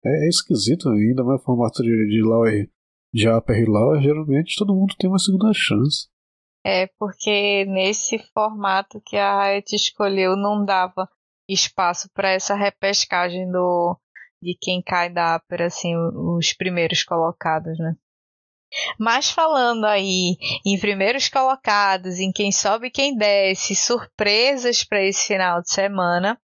[0.05, 2.69] é, é esquisito ainda, mas formato de, de Lauer,
[3.13, 6.07] de e Lauer, geralmente todo mundo tem uma segunda chance.
[6.69, 11.09] É, porque nesse formato que a Riot escolheu não dava
[11.47, 13.97] espaço para essa repescagem do
[14.41, 17.95] de quem cai da Upper, assim, os primeiros colocados, né?
[18.99, 25.25] Mas falando aí em primeiros colocados, em quem sobe e quem desce, surpresas para esse
[25.25, 26.37] final de semana,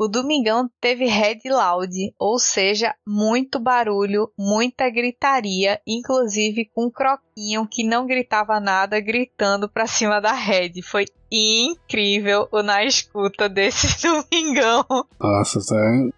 [0.00, 7.68] o Domingão teve Red Loud, ou seja, muito barulho, muita gritaria, inclusive com o Croquinho
[7.70, 10.80] que não gritava nada, gritando para cima da Red.
[10.82, 14.86] Foi incrível o na escuta desse Domingão.
[15.20, 16.14] Nossa, sério.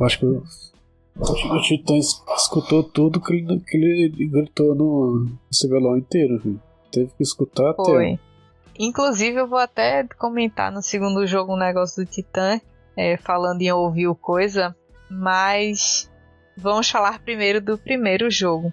[0.00, 6.40] Acho que o Titã escutou tudo que ele, que ele gritou no CBLOL inteiro.
[6.42, 6.58] Viu?
[6.90, 8.12] Teve que escutar Foi.
[8.12, 8.20] até.
[8.78, 12.58] Inclusive, eu vou até comentar no segundo jogo um negócio do Titã,
[12.96, 14.74] é, falando em ouvir coisa,
[15.10, 16.10] mas
[16.56, 18.72] vamos falar primeiro do primeiro jogo.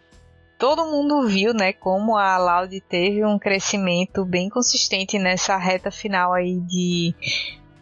[0.58, 6.34] Todo mundo viu, né, como a Loud teve um crescimento bem consistente nessa reta final
[6.34, 7.14] aí de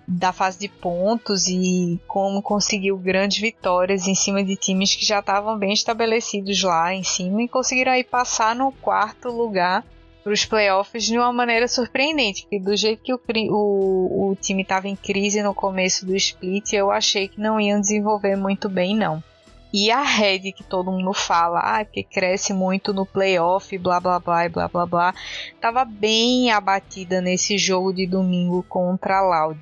[0.08, 5.20] da fase de pontos e como conseguiu grandes vitórias em cima de times que já
[5.20, 9.86] estavam bem estabelecidos lá em cima e conseguiram aí passar no quarto lugar
[10.24, 13.20] para os playoffs de uma maneira surpreendente, porque do jeito que o,
[13.50, 17.82] o, o time estava em crise no começo do split, eu achei que não iam
[17.82, 19.24] desenvolver muito bem não.
[19.74, 24.20] E a Red, que todo mundo fala, ah, porque cresce muito no playoff, blá blá
[24.20, 25.16] blá blá blá blá,
[25.54, 29.60] estava bem abatida nesse jogo de domingo contra a Loud.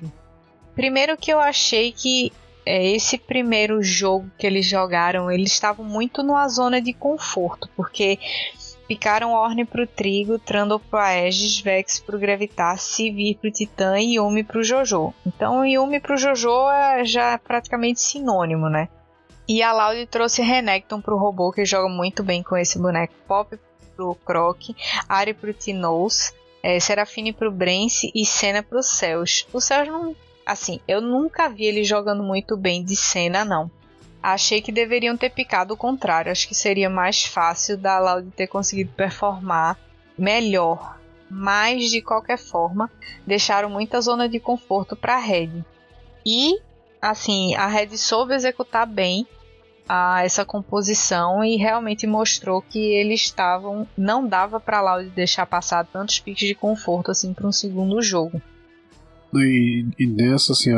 [0.74, 2.32] Primeiro que eu achei que
[2.66, 8.18] é, esse primeiro jogo que eles jogaram, eles estavam muito numa zona de conforto, porque
[8.90, 14.42] picaram Orne pro Trigo, Trundle pro Aegis, Vex pro Gravitar, Sivir pro Titã e Yumi
[14.42, 15.14] pro Jojo.
[15.24, 18.88] Então Yumi pro Jojo é já praticamente sinônimo, né?
[19.48, 23.14] E a Loud trouxe Renekton pro robô, que joga muito bem com esse boneco.
[23.28, 23.56] Pop
[23.94, 24.60] pro Croc,
[25.08, 29.46] Ari pro Tinous, é, Serafine pro Brence e Senna pro Céus.
[29.52, 33.70] O Céus não Assim, eu nunca vi ele jogando muito bem de cena, não.
[34.22, 36.30] Achei que deveriam ter picado o contrário.
[36.30, 39.78] Acho que seria mais fácil da Loud ter conseguido performar
[40.18, 41.00] melhor
[41.30, 42.90] mas de qualquer forma
[43.24, 45.64] deixaram muita zona de conforto para a Red.
[46.26, 46.58] E
[47.00, 49.26] assim, a Red soube executar bem
[49.88, 55.46] a essa composição e realmente mostrou que eles estavam não dava para lá de deixar
[55.46, 58.42] passar tantos piques de conforto assim para um segundo jogo.
[59.32, 60.70] E, e nessa assim,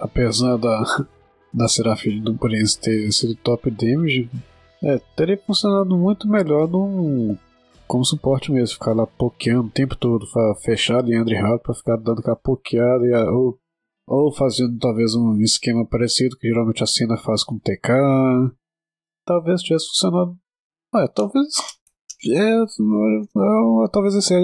[0.00, 1.06] apesar da
[1.54, 4.28] da Serafim do Prince ter sido top damage,
[4.82, 7.38] é, teria funcionado muito melhor num
[7.86, 10.26] como suporte mesmo, ficar lá pokeando o tempo todo,
[10.62, 13.58] fechado em Andre Hawk pra ficar dando aquela pokeada e, ou,
[14.06, 17.92] ou fazendo talvez um esquema parecido que geralmente a cena faz com TK.
[19.26, 20.36] Talvez tivesse funcionado.
[20.96, 21.46] É, talvez.
[22.26, 24.34] É, é, talvez esse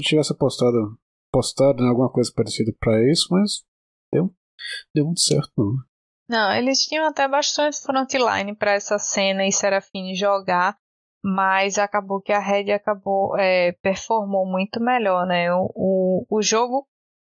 [0.00, 0.98] tivesse postado,
[1.32, 3.62] postado em alguma coisa parecida para isso, mas
[4.12, 4.32] deu,
[4.94, 5.76] deu muito certo não.
[6.28, 10.76] Não, eles tinham até bastante frontline para essa cena e Serafine jogar,
[11.24, 15.52] mas acabou que a Red acabou é, performou muito melhor, né?
[15.54, 16.86] O, o, o jogo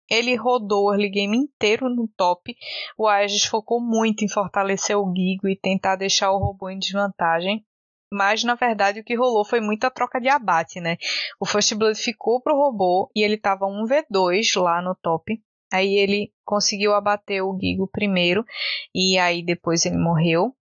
[0.10, 2.56] ele rodou o early game inteiro no top.
[2.98, 7.66] O Aegis focou muito em fortalecer o Gigo e tentar deixar o robô em desvantagem.
[8.12, 10.96] Mas na verdade o que rolou foi muita troca de abate, né?
[11.40, 15.42] O First Blood ficou pro robô e ele tava 1v2 lá no top.
[15.76, 18.46] Aí ele conseguiu abater o Gigo primeiro
[18.94, 20.56] e aí depois ele morreu.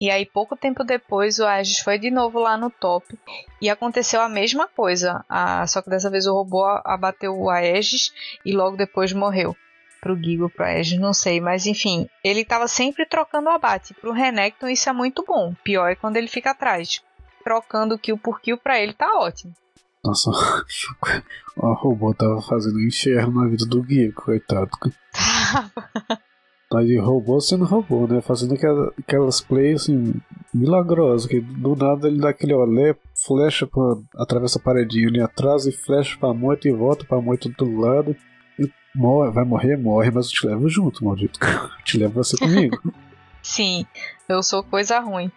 [0.00, 3.06] E aí, pouco tempo depois, o Aegis foi de novo lá no top
[3.60, 5.24] e aconteceu a mesma coisa.
[5.28, 8.12] Ah, só que dessa vez o robô abateu o Aegis
[8.44, 9.56] e logo depois morreu.
[10.00, 11.40] Pro Gigo, pro Aegis, não sei.
[11.40, 13.94] Mas enfim, ele estava sempre trocando o abate.
[13.94, 15.54] Pro Renekton isso é muito bom.
[15.62, 17.00] Pior é quando ele fica atrás.
[17.44, 19.54] Trocando kill por kill pra ele tá ótimo.
[20.04, 20.30] Nossa,
[21.56, 24.70] o robô tava fazendo um inferno na vida do Gigo, coitado.
[25.12, 25.70] Tava.
[26.72, 28.20] Mas de robô sendo robô, né?
[28.20, 30.14] Fazendo aquelas, aquelas plays assim,
[30.52, 35.66] milagrosas, que do nada ele dá aquele olé, flecha pra, atravessa a paredinha ali atrás
[35.66, 38.16] e flecha pra moita e volta pra moita do outro lado.
[38.58, 41.38] E morre, vai morrer, morre, mas eu te levo junto, maldito.
[41.84, 42.76] te levo você comigo.
[43.40, 43.86] Sim,
[44.28, 45.30] eu sou coisa ruim.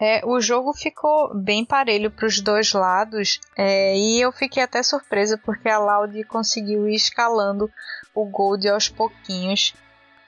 [0.00, 4.82] É, o jogo ficou bem parelho para os dois lados é, e eu fiquei até
[4.82, 7.70] surpresa porque a Loud conseguiu ir escalando
[8.14, 9.74] o Gold aos pouquinhos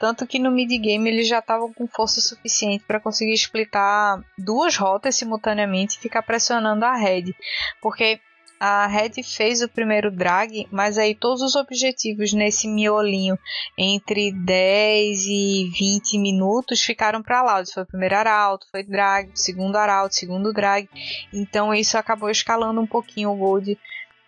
[0.03, 5.15] tanto que no mid-game eles já estavam com força suficiente para conseguir splitar duas rotas
[5.15, 7.33] simultaneamente e ficar pressionando a Red.
[7.81, 8.19] Porque
[8.65, 13.37] a Red fez o primeiro drag, mas aí todos os objetivos nesse miolinho
[13.77, 17.67] entre 10 e 20 minutos ficaram para lá.
[17.67, 20.89] Foi o primeiro arauto, foi drag, segundo arauto, segundo drag.
[21.33, 23.77] Então isso acabou escalando um pouquinho o gold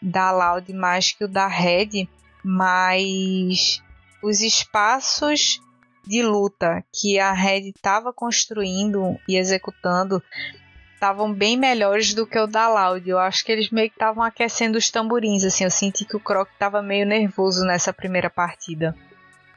[0.03, 2.09] da Loud mais que o da Red,
[2.43, 3.81] mas
[4.21, 5.61] os espaços
[6.05, 10.21] de luta que a Red estava construindo e executando
[11.05, 13.09] estavam bem melhores do que o da Loud.
[13.09, 15.65] Eu acho que eles meio que estavam aquecendo os tamborins, assim.
[15.65, 18.97] Eu senti que o Croc estava meio nervoso nessa primeira partida.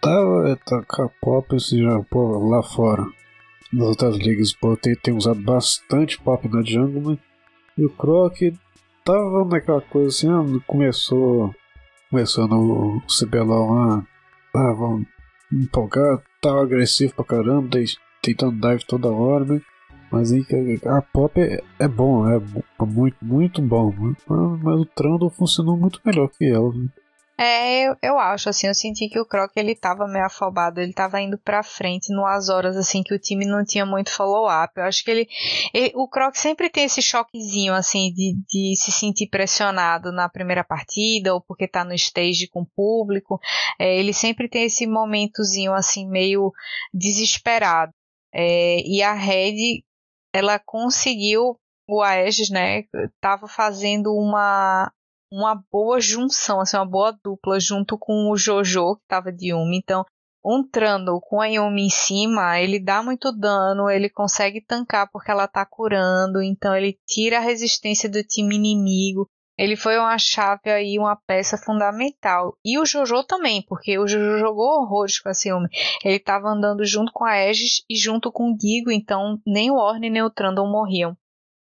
[0.02, 3.06] Tava, é, tá com a pop assim, já, pô, lá fora.
[3.72, 7.18] Nas outras ligas, pô, tem, tem usado bastante pop na jungle, né?
[7.78, 8.38] E o Croc
[9.06, 11.56] tava naquela coisa assim, ah, começou.
[12.10, 14.06] Começou no CBLOL lá.
[14.54, 15.08] Vamos
[15.52, 17.70] empolgar, tá agressivo pra caramba,
[18.22, 19.62] tentando dive toda hora, né?
[20.12, 20.45] Mas aí
[20.86, 24.16] a pop é, é bom, é, é muito, muito bom, né?
[24.28, 26.74] mas, mas o Trundle funcionou muito melhor que ela.
[26.74, 26.88] Né?
[27.39, 30.91] É, eu, eu acho, assim, eu senti que o Croc ele tava meio afobado, ele
[30.91, 34.74] tava indo pra frente numas horas, assim, que o time não tinha muito follow-up.
[34.76, 35.28] Eu acho que ele,
[35.72, 40.64] ele, O Croc sempre tem esse choquezinho, assim, de, de se sentir pressionado na primeira
[40.64, 43.39] partida, ou porque tá no stage com o público.
[43.80, 46.51] É, ele sempre tem esse momentozinho, assim, meio
[46.91, 47.93] desesperado.
[48.34, 49.84] É, e a Red,
[50.38, 51.58] ela conseguiu
[51.90, 52.84] o Aegis, né,
[53.22, 54.92] tava fazendo uma
[55.32, 59.78] uma boa junção, assim, uma boa dupla junto com o Jojo, que tava de Yumi.
[59.78, 60.06] Então,
[60.44, 65.30] um Trundle com a Yumi em cima, ele dá muito dano, ele consegue tancar porque
[65.30, 69.30] ela tá curando, então ele tira a resistência do time inimigo.
[69.58, 72.55] Ele foi uma chave aí, uma peça fundamental.
[72.64, 75.68] E o Jojo também, porque o Jojo jogou horrores com a Yumi.
[76.05, 79.76] Ele tava andando junto com a Aegis e junto com o Gigo, então nem o
[79.76, 81.18] Orne nem o Trundle morriam.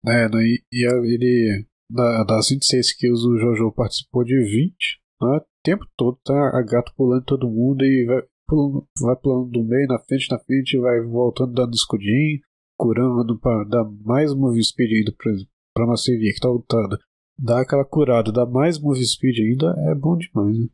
[0.06, 4.74] É, e, e ele da, das 26 kills o Jojo participou de 20,
[5.22, 5.36] né?
[5.38, 9.64] O tempo todo tá a gato pulando todo mundo e vai pulando, vai pulando do
[9.64, 12.40] meio, na frente, na frente, vai voltando dando escudinho,
[12.78, 15.32] curando para dar mais move speed ainda pra,
[15.74, 16.98] pra que tá lutando.
[17.38, 20.66] Dar aquela curada, dar mais move speed ainda é bom demais, né?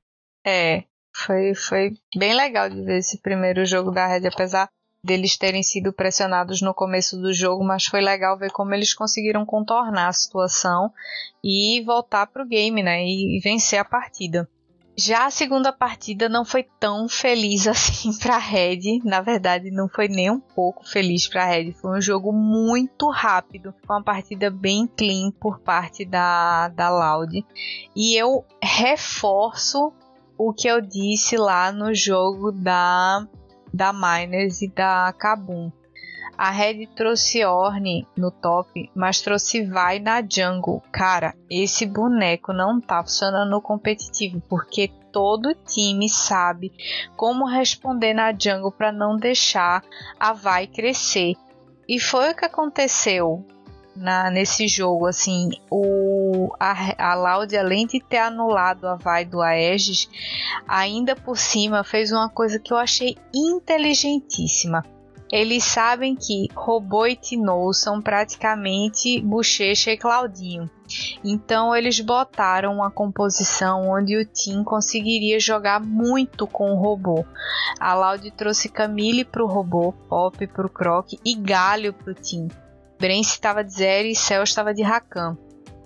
[0.44, 0.84] É,
[1.14, 4.68] foi, foi bem legal de ver esse primeiro jogo da Red, apesar
[5.04, 9.44] deles terem sido pressionados no começo do jogo, mas foi legal ver como eles conseguiram
[9.44, 10.92] contornar a situação
[11.42, 13.04] e voltar pro game, né?
[13.04, 14.48] E vencer a partida.
[14.96, 20.06] Já a segunda partida não foi tão feliz assim para Red, na verdade não foi
[20.06, 24.86] nem um pouco feliz para Red, foi um jogo muito rápido, foi uma partida bem
[24.86, 27.44] clean por parte da da Loud.
[27.96, 29.92] E eu reforço
[30.36, 33.26] o que eu disse lá no jogo da
[33.72, 35.72] da Miners e da Kabum.
[36.36, 40.82] A Red trouxe Orne no top, mas trouxe Vai na jungle.
[40.90, 46.72] Cara, esse boneco não tá funcionando no competitivo, porque todo time sabe
[47.16, 49.84] como responder na jungle para não deixar
[50.18, 51.34] a Vai crescer.
[51.88, 53.44] E foi o que aconteceu
[53.94, 59.42] na, nesse jogo, assim, o, a, a Loud, além de ter anulado a vai do
[59.42, 60.08] Aegis,
[60.66, 64.82] ainda por cima fez uma coisa que eu achei inteligentíssima.
[65.32, 70.70] Eles sabem que Robô e Tino são praticamente Bochecha e Claudinho.
[71.24, 77.24] Então eles botaram uma composição onde o Tim conseguiria jogar muito com o robô.
[77.80, 82.14] A Loud trouxe Camille para o robô, Pop para o Croc e Galho para o
[82.14, 82.48] Tim.
[83.00, 85.38] Brence estava de Zero e Cell estava de Rakan.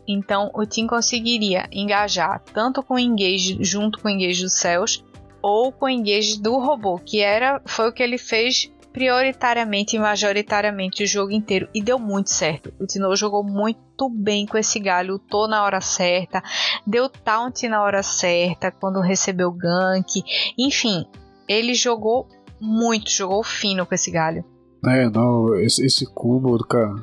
[0.09, 5.05] Então o Tim conseguiria engajar tanto com o engage junto com o engage dos céus
[5.41, 9.99] ou com o engage do robô, que era foi o que ele fez prioritariamente e
[9.99, 12.73] majoritariamente o jogo inteiro e deu muito certo.
[12.81, 16.43] O Tino jogou muito bem com esse galho, lutou na hora certa,
[16.87, 20.23] deu taunt na hora certa quando recebeu gank,
[20.59, 21.05] enfim,
[21.47, 22.27] ele jogou
[22.59, 24.43] muito, jogou fino com esse galho.
[24.87, 26.95] É, não, esse, esse combo, cara,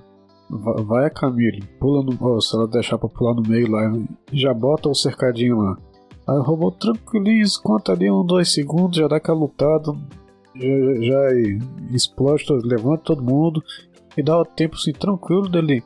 [0.50, 2.18] vai a Camille, pula no.
[2.20, 3.82] Oh, se ela deixar pra pular no meio lá,
[4.32, 5.78] já bota o cercadinho lá.
[6.28, 9.94] Aí o robô tranquilinho, conta ali um, dois segundos, já dá aquela lutada,
[10.56, 11.34] já, já
[11.92, 13.64] explode, levanta todo mundo
[14.18, 15.84] e dá o tempo assim tranquilo dele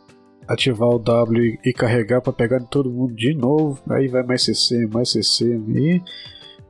[0.48, 3.80] ativar o W e carregar para pegar todo mundo de novo.
[3.90, 6.02] Aí vai mais CC, mais CC e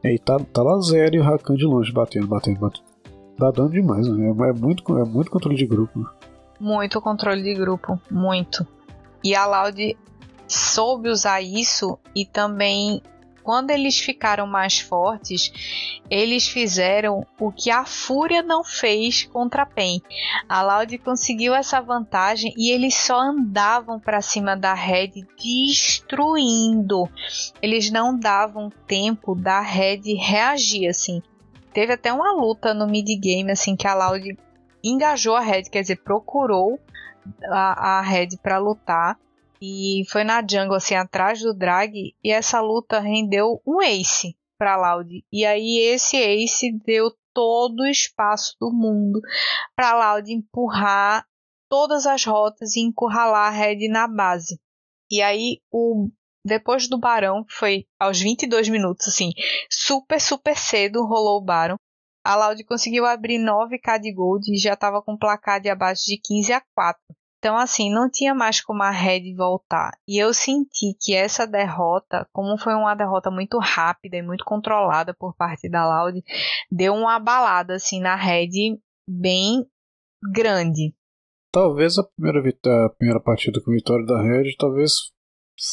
[0.03, 2.87] aí tá, tá lá zero e o Rakan de longe batendo, batendo, batendo.
[3.37, 4.29] Dá dano demais, né?
[4.29, 6.09] É muito, é muito controle de grupo.
[6.59, 8.65] Muito controle de grupo, muito.
[9.23, 9.95] E a Loud
[10.47, 13.01] soube usar isso e também
[13.47, 15.53] quando eles ficaram mais fortes,
[16.09, 20.01] eles fizeram o que a Fúria não fez contra a Pen.
[20.49, 27.09] A Loud conseguiu essa vantagem e eles só andavam para cima da Red destruindo.
[27.61, 31.23] Eles não davam tempo da Red reagir assim.
[31.71, 34.37] Teve até uma luta no mid game assim que a Loud
[34.83, 36.77] engajou a Red, quer dizer, procurou
[37.45, 39.17] a, a Red para lutar
[39.61, 42.15] e foi na jungle, assim, atrás do drag.
[42.23, 45.23] E essa luta rendeu um ace pra Loud.
[45.31, 49.21] E aí esse ace deu todo o espaço do mundo
[49.75, 51.25] pra Loud empurrar
[51.69, 54.59] todas as rotas e encurralar a Red na base.
[55.11, 56.09] E aí o
[56.43, 59.31] depois do Barão, que foi aos 22 minutos, assim,
[59.69, 61.77] super, super cedo rolou o Barão.
[62.23, 66.17] A Loud conseguiu abrir 9k de gold e já estava com placar de abaixo de
[66.17, 67.01] 15 a 4.
[67.39, 69.91] Então, assim, não tinha mais como a Red voltar.
[70.07, 75.13] E eu senti que essa derrota, como foi uma derrota muito rápida e muito controlada
[75.13, 76.23] por parte da Loud,
[76.71, 79.65] deu uma abalada, assim, na Red bem
[80.33, 80.95] grande.
[81.51, 82.39] Talvez a primeira,
[82.85, 84.93] a primeira partida com vitória da Red, talvez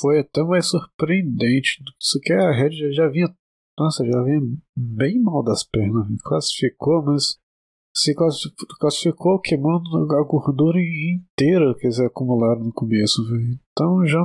[0.01, 1.83] foi até mais surpreendente.
[1.99, 3.35] Isso que a Red já, já vinha.
[3.79, 4.41] Nossa, já vinha
[4.77, 6.07] bem mal das pernas.
[6.23, 7.39] Classificou, mas
[7.95, 8.13] se
[8.81, 13.23] classificou queimando a gordura inteira que eles acumularam no começo.
[13.71, 14.21] Então já,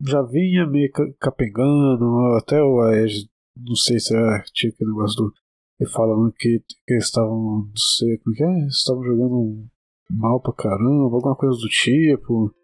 [0.00, 0.90] já vinha meio
[1.20, 2.06] capengando,
[2.38, 5.90] até o Aed, não sei se é tinha aquele negócio do.
[5.90, 9.66] falando que, que eles estavam, não sei como que é, estavam jogando
[10.10, 12.54] mal pra caramba, alguma coisa do tipo.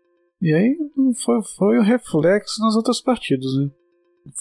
[0.41, 0.77] E aí
[1.23, 3.71] foi, foi o reflexo nas outras partidas, né?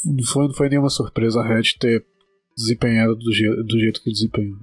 [0.05, 2.05] Não foi, não foi nenhuma surpresa a Red ter
[2.55, 4.57] desempenhado do, je do jeito que desempenhou.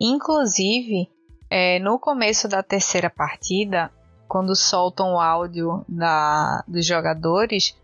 [0.00, 1.08] Inclusive,
[1.50, 3.90] é, no começo da terceira partida,
[4.26, 7.74] quando soltam o áudio da, dos jogadores,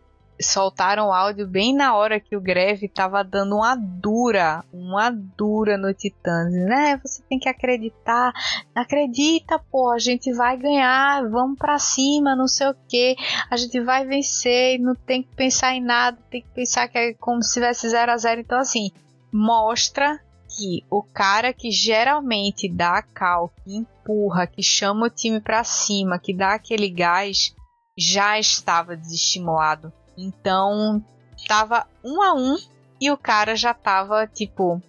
[0.40, 5.78] soltaram o áudio bem na hora que o Greve estava dando uma dura, uma dura
[5.78, 7.00] no Titãs, né?
[7.04, 8.32] Você tem que acreditar,
[8.74, 13.16] acredita, pô, a gente vai ganhar, vamos para cima, não sei o que,
[13.50, 17.14] a gente vai vencer, não tem que pensar em nada, tem que pensar que é
[17.14, 18.90] como se tivesse 0 a 0 então assim,
[19.32, 20.20] mostra
[20.56, 25.64] que o cara que geralmente dá a cal, que empurra, que chama o time para
[25.64, 27.54] cima, que dá aquele gás,
[27.98, 29.92] já estava desestimulado.
[30.16, 31.04] Então,
[31.48, 32.56] tava um a um
[33.00, 34.80] e o cara já tava tipo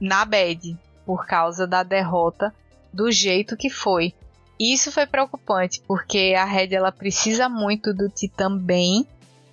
[0.00, 2.54] na bad por causa da derrota
[2.92, 4.14] do jeito que foi.
[4.58, 9.06] Isso foi preocupante, porque a Red ela precisa muito do Titã bem,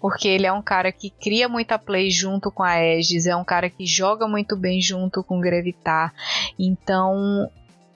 [0.05, 3.43] porque ele é um cara que cria muita play junto com a Aegis, é um
[3.43, 6.13] cara que joga muito bem junto com o Grevitar.
[6.59, 7.49] Então,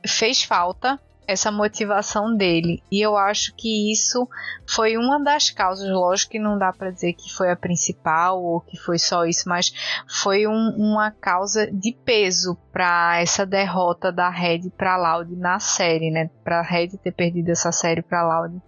[0.03, 2.81] fez falta essa motivação dele.
[2.91, 4.27] E eu acho que isso
[4.67, 5.87] foi uma das causas.
[5.87, 9.47] Lógico que não dá para dizer que foi a principal ou que foi só isso,
[9.47, 9.71] mas
[10.07, 16.09] foi um, uma causa de peso para essa derrota da Red para Loud na série,
[16.09, 16.31] né?
[16.43, 18.59] Para Red ter perdido essa série para Loud.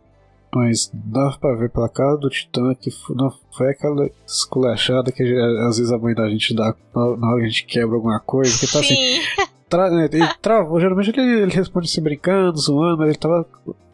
[0.54, 5.24] Mas dá pra ver pela cara do Titã que não foi aquela esculachada que
[5.68, 8.60] às vezes a mãe da gente dá na hora que a gente quebra alguma coisa,
[8.60, 9.20] que tá assim, Sim.
[9.20, 9.52] assim.
[9.72, 13.46] Tra né, ele travou, geralmente ele, ele responde se brincando, zoando, mas ele tava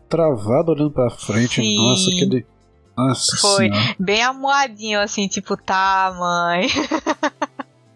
[0.09, 1.61] travado olhando pra frente.
[1.61, 1.77] Sim.
[1.77, 2.45] Nossa, aquele.
[2.97, 3.95] Nossa Foi senhora.
[3.99, 6.67] bem amuadinho, assim, tipo, tá, mãe.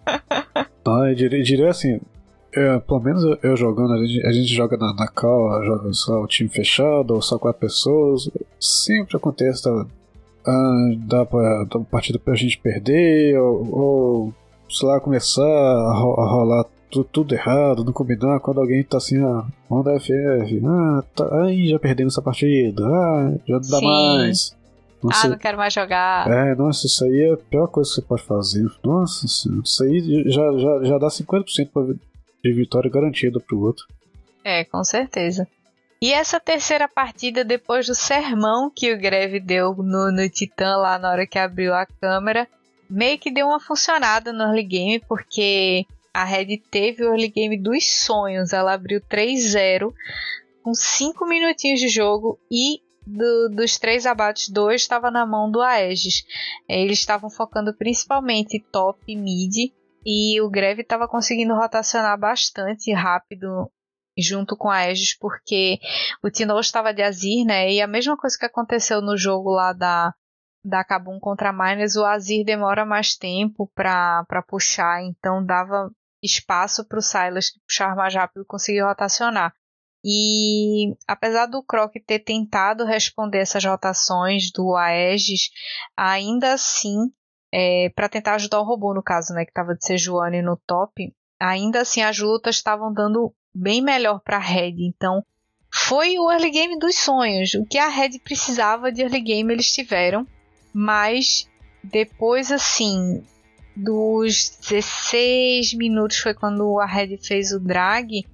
[0.86, 2.00] Não, eu diria, diria assim,
[2.54, 5.94] é, pelo menos eu, eu, jogando, a gente, a gente joga na, na cal, joga
[5.94, 8.30] só o time fechado, ou só quatro pessoas.
[8.60, 9.86] Sempre acontece, tá,
[10.46, 14.34] ah, dá pra dar uma partida pra gente perder, ou, ou
[14.70, 18.98] sei lá, começar a, ro a rolar tudo, tudo, errado, não combinar, quando alguém tá
[18.98, 23.80] assim, ah, manda FF, ah, tá, aí já perdemos essa partida, ah, já não dá
[23.80, 23.86] Sim.
[23.86, 24.62] mais.
[25.02, 26.30] Nossa, ah, não quero mais jogar.
[26.30, 28.70] É, nossa, isso aí é a pior coisa que você pode fazer.
[28.84, 31.70] Nossa senhora, isso aí já, já, já dá 50%
[32.44, 33.86] de vitória garantida pro outro.
[34.44, 35.48] É, com certeza.
[36.02, 40.98] E essa terceira partida, depois do sermão que o Greve deu no, no Titã lá
[40.98, 42.48] na hora que abriu a câmera,
[42.90, 47.56] meio que deu uma funcionada no early game, porque a Red teve o early game
[47.56, 48.52] dos sonhos.
[48.52, 49.94] Ela abriu 3-0
[50.64, 55.62] com 5 minutinhos de jogo e do, dos três abates, dois estava na mão do
[55.62, 56.26] Aegis.
[56.68, 59.72] Eles estavam focando principalmente top mid
[60.06, 63.72] e o Greve estava conseguindo rotacionar bastante rápido
[64.18, 65.80] junto com a Aegis porque
[66.24, 67.72] o Tino estava de Azir, né?
[67.72, 70.14] E a mesma coisa que aconteceu no jogo lá da
[70.64, 75.90] da Kabum contra Miners, o Azir demora mais tempo para puxar, então dava
[76.22, 79.54] espaço para o Silas puxar mais rápido conseguir rotacionar.
[80.04, 85.50] E apesar do Croc ter tentado responder essas rotações do Aegis,
[85.96, 87.12] ainda assim,
[87.52, 91.14] é, para tentar ajudar o robô, no caso, né, que estava de Sejuani no top,
[91.40, 94.76] ainda assim as lutas estavam dando bem melhor para a Red.
[94.80, 95.24] Então,
[95.74, 97.54] foi o early game dos sonhos.
[97.54, 100.26] O que a Red precisava de early game eles tiveram,
[100.74, 101.50] mas
[101.84, 103.24] depois, assim,
[103.76, 108.26] dos 16 minutos foi quando a Red fez o drag.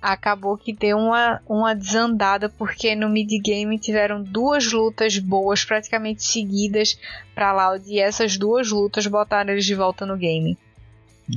[0.00, 6.98] Acabou que deu uma, uma desandada, porque no mid-game tiveram duas lutas boas, praticamente seguidas
[7.34, 10.56] para Loud, e essas duas lutas botaram eles de volta no game.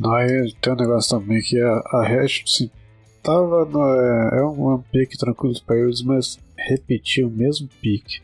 [0.06, 2.70] Aí tem um negócio também que a, a Red assim,
[3.22, 4.84] tava no, é, é um, um
[5.18, 8.22] tranquilo para eles, mas repetiu o mesmo pique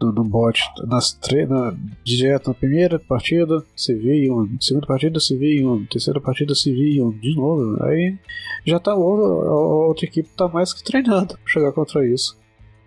[0.00, 1.74] no, no bot nas tre na,
[2.04, 7.82] direto na primeira partida, CV1, segunda partida, CV1, terceira partida, CV1, de novo.
[7.84, 8.16] Aí
[8.64, 12.38] já tá a outra equipe tá mais que treinada pra chegar contra isso.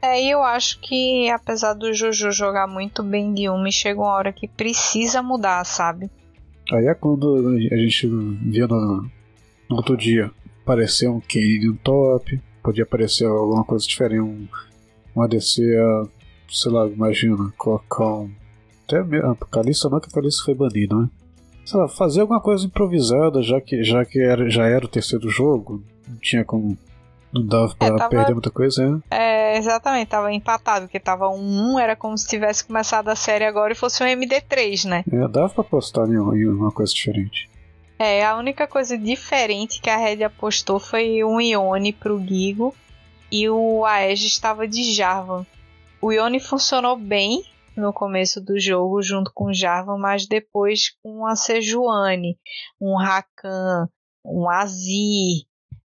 [0.02, 4.12] É, e eu acho que apesar do Juju jogar muito bem de uma, chega uma
[4.12, 6.12] hora que precisa mudar, sabe?
[6.74, 9.10] Aí é quando a gente via no,
[9.70, 10.30] no outro dia
[10.62, 14.46] aparecer um Kane no top, podia aparecer alguma coisa diferente, um,
[15.16, 15.62] um ADC
[16.50, 18.32] sei lá, imagina, colocar um.
[18.86, 21.10] Até mesmo, a Calista não, que a Calista foi banida, né?
[21.66, 25.30] Sei lá, fazer alguma coisa improvisada, já que, já que era, já era o terceiro
[25.30, 26.78] jogo, não tinha como.
[27.32, 29.02] Não dava pra é, tava, perder muita coisa, né?
[29.10, 33.44] É, exatamente, tava empatado, porque tava um 1, era como se tivesse começado a série
[33.44, 35.04] agora e fosse um MD3, né?
[35.12, 37.50] É, dava pra apostar em, em uma coisa diferente.
[37.98, 42.76] É, a única coisa diferente que a Red apostou foi um Ione pro Gigo
[43.32, 45.46] e o Aegis estava de Jarvan.
[46.04, 47.46] O Ione funcionou bem
[47.78, 52.38] no começo do jogo junto com o Jarvan, mas depois com a Sejuani,
[52.78, 53.88] um Rakan,
[54.26, 55.46] um Azir,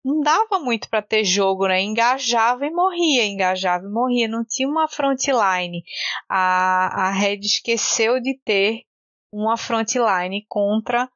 [0.03, 1.79] não dava muito para ter jogo, né?
[1.83, 5.83] Engajava e morria, engajava e morria, não tinha uma frontline.
[6.27, 8.85] A, a Red esqueceu de ter
[9.31, 11.07] uma frontline contra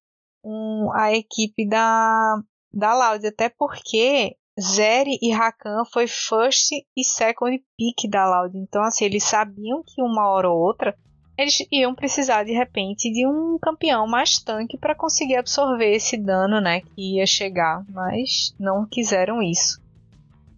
[0.45, 2.35] um, a equipe da,
[2.72, 8.57] da Loud, até porque Zeri e Rakan foi first e second pick da Loud.
[8.57, 10.95] Então, assim, eles sabiam que uma hora ou outra
[11.38, 16.61] eles iam precisar de repente de um campeão mais tanque para conseguir absorver esse dano,
[16.61, 19.81] né, que ia chegar, mas não quiseram isso.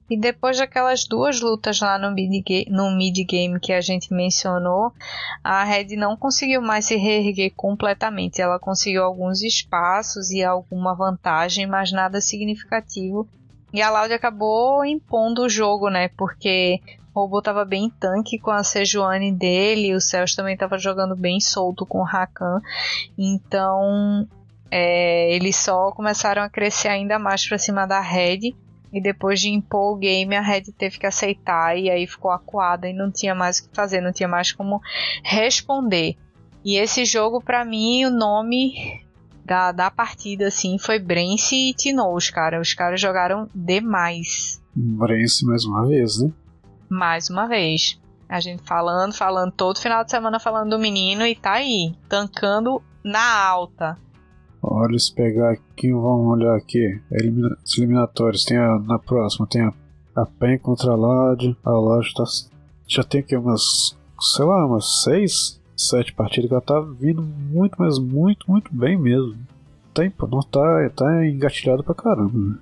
[0.10, 4.92] E depois daquelas duas lutas lá no mid-game no mid -game que a gente mencionou,
[5.44, 8.40] a Red não conseguiu mais se reerguer completamente.
[8.40, 13.28] Ela conseguiu alguns espaços e alguma vantagem, mas nada significativo
[13.76, 16.08] E a Loud acabou impondo o jogo, né?
[16.18, 16.80] Porque
[17.14, 21.42] o robô tava bem tanque com a Sejuani dele, o Celso também tava jogando bem
[21.42, 22.62] solto com o Rakan.
[23.18, 24.26] Então,
[24.72, 28.56] é, eles só começaram a crescer ainda mais para cima da Red.
[28.94, 32.88] E depois de impor o game, a Red teve que aceitar e aí ficou acuada
[32.88, 34.80] e não tinha mais o que fazer, não tinha mais como
[35.22, 36.16] responder.
[36.64, 39.05] E esse jogo, para mim, o nome
[39.46, 42.60] da, da partida, assim, foi Brence e Tinoz, cara.
[42.60, 44.62] Os caras jogaram demais.
[44.76, 46.32] Brence mais uma vez, né?
[46.90, 48.00] Mais uma vez.
[48.28, 52.82] A gente falando, falando, todo final de semana falando do menino e tá aí, tancando
[53.04, 53.98] na alta.
[54.62, 57.00] Olha, se pegar aqui, vamos olhar aqui.
[57.12, 58.44] Elimina os eliminatórios.
[58.44, 59.72] Tem a, na próxima, tem a,
[60.16, 61.56] a PEN contra a LAD.
[61.64, 62.24] A LAD tá,
[62.88, 67.76] já tem aqui umas, sei lá, umas seis, sete partidas que ela tá vindo muito,
[67.78, 69.38] mas muito, muito bem mesmo.
[69.94, 72.38] Tá, não tá, tá engatilhado pra caramba.
[72.38, 72.58] Né?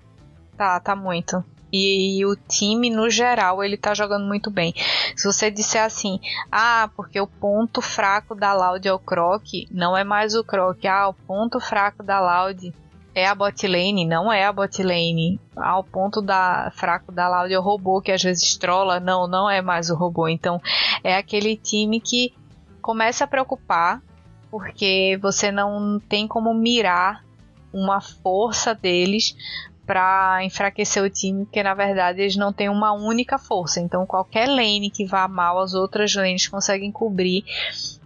[0.57, 1.43] Tá, tá muito.
[1.71, 4.75] E, e, o time, no geral, ele tá jogando muito bem.
[5.15, 6.19] Se você disser assim,
[6.51, 10.85] ah, porque o ponto fraco da Loud é o Croc, não é mais o Croc.
[10.85, 12.71] Ah, o ponto fraco da Loud
[13.15, 15.39] é a bot lane, não é a bot lane.
[15.55, 18.99] Ah, o ponto da, fraco da Loud é o robô que às vezes trola.
[18.99, 20.27] Não, não é mais o robô.
[20.27, 20.61] Então,
[21.03, 22.35] é aquele time que
[22.83, 24.03] começa a preocupar
[24.51, 27.25] porque você não tem como mirar
[27.73, 29.35] uma força deles
[29.83, 33.81] para enfraquecer o time, porque na verdade eles não têm uma única força.
[33.81, 37.43] Então qualquer lane que vá mal, as outras lanes conseguem cobrir,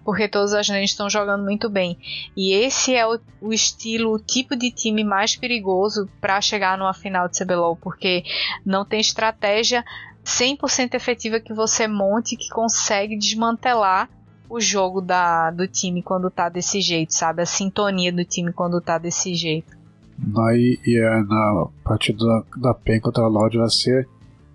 [0.05, 1.97] porque todas as lanes estão jogando muito bem.
[2.35, 6.93] E esse é o, o estilo, o tipo de time mais perigoso para chegar numa
[6.93, 8.23] final de CBLOL, porque
[8.65, 9.83] não tem estratégia
[10.23, 14.09] 100% efetiva que você monte que consegue desmantelar
[14.49, 17.41] o jogo da, do time quando tá desse jeito, sabe?
[17.41, 19.77] A sintonia do time quando tá desse jeito.
[20.17, 24.07] Daí e é na partida da, da PEN contra a Loud vai ser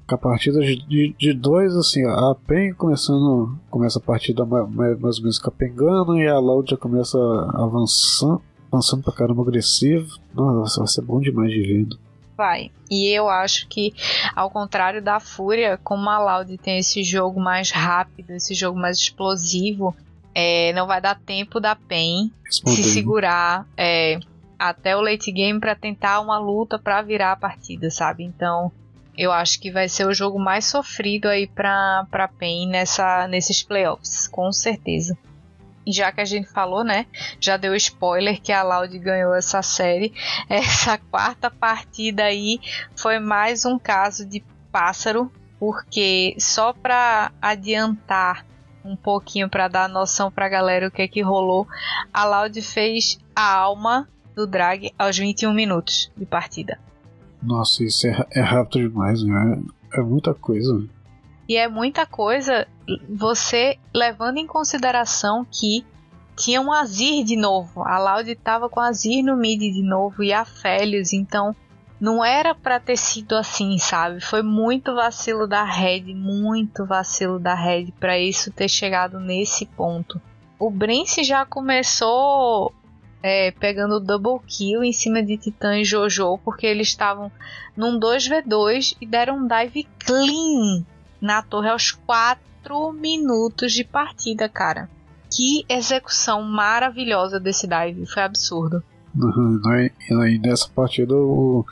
[0.08, 5.16] com a partida de, de dois, assim, a PEN começando, começa a partida mais, mais
[5.16, 7.18] ou menos capengando e a Loud já começa
[7.54, 10.08] avançando, avançando pra caramba agressivo.
[10.34, 11.88] Nossa, vai ser bom demais de ver.
[12.42, 12.72] Vai.
[12.90, 13.94] E eu acho que,
[14.34, 18.98] ao contrário da Fúria, como a Loud tem esse jogo mais rápido, esse jogo mais
[18.98, 19.94] explosivo,
[20.34, 23.64] é, não vai dar tempo da PEN se segurar.
[23.76, 24.18] É,
[24.58, 28.24] até o late game para tentar uma luta para virar a partida, sabe?
[28.24, 28.72] Então,
[29.16, 33.62] eu acho que vai ser o jogo mais sofrido aí para para PEN nessa nesses
[33.62, 35.16] playoffs, com certeza.
[35.86, 37.06] Já que a gente falou, né,
[37.40, 40.12] já deu spoiler que a Loud ganhou essa série.
[40.48, 42.60] Essa quarta partida aí
[42.96, 48.44] foi mais um caso de pássaro, porque só para adiantar
[48.84, 51.66] um pouquinho para dar noção para a galera o que é que rolou,
[52.12, 56.78] a Loud fez a alma do drag aos 21 minutos de partida.
[57.42, 59.62] Nossa, isso é, é rápido demais, né?
[59.94, 60.84] É muita coisa.
[61.48, 62.66] E é muita coisa
[63.08, 65.84] você levando em consideração que
[66.36, 67.82] tinha um Azir de novo.
[67.82, 71.54] A Loud estava com Azir no mid de novo e a Félios, então
[72.00, 74.20] não era para ter sido assim, sabe?
[74.20, 80.20] Foi muito vacilo da Red, muito vacilo da Red para isso ter chegado nesse ponto.
[80.58, 82.72] O Brence já começou
[83.22, 87.30] é, pegando double kill em cima de Titã e Jojo, porque eles estavam
[87.76, 90.84] num 2v2 e deram um dive clean
[91.22, 94.90] na torre aos 4 minutos de partida, cara.
[95.30, 98.82] Que execução maravilhosa desse dive, foi absurdo.
[99.14, 101.64] Uhum, e aí nessa partida o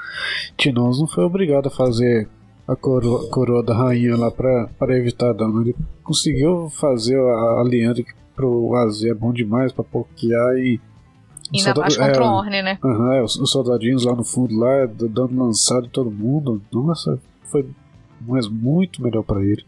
[0.56, 2.28] Tinoz não foi obrigado a fazer
[2.68, 5.62] a coroa, a coroa da rainha lá pra evitar dano.
[5.62, 8.06] Ele conseguiu fazer a, a Leandre
[8.36, 10.80] pro Azir é bom demais pra pokear e
[11.52, 12.78] Ainda mais contra é, o Orne, né?
[12.82, 16.62] Uhum, é, os, os, soldadinhos lá no fundo, lá, dando lançado em todo mundo.
[16.72, 17.66] Nossa, foi
[18.20, 19.64] mas muito melhor para ele.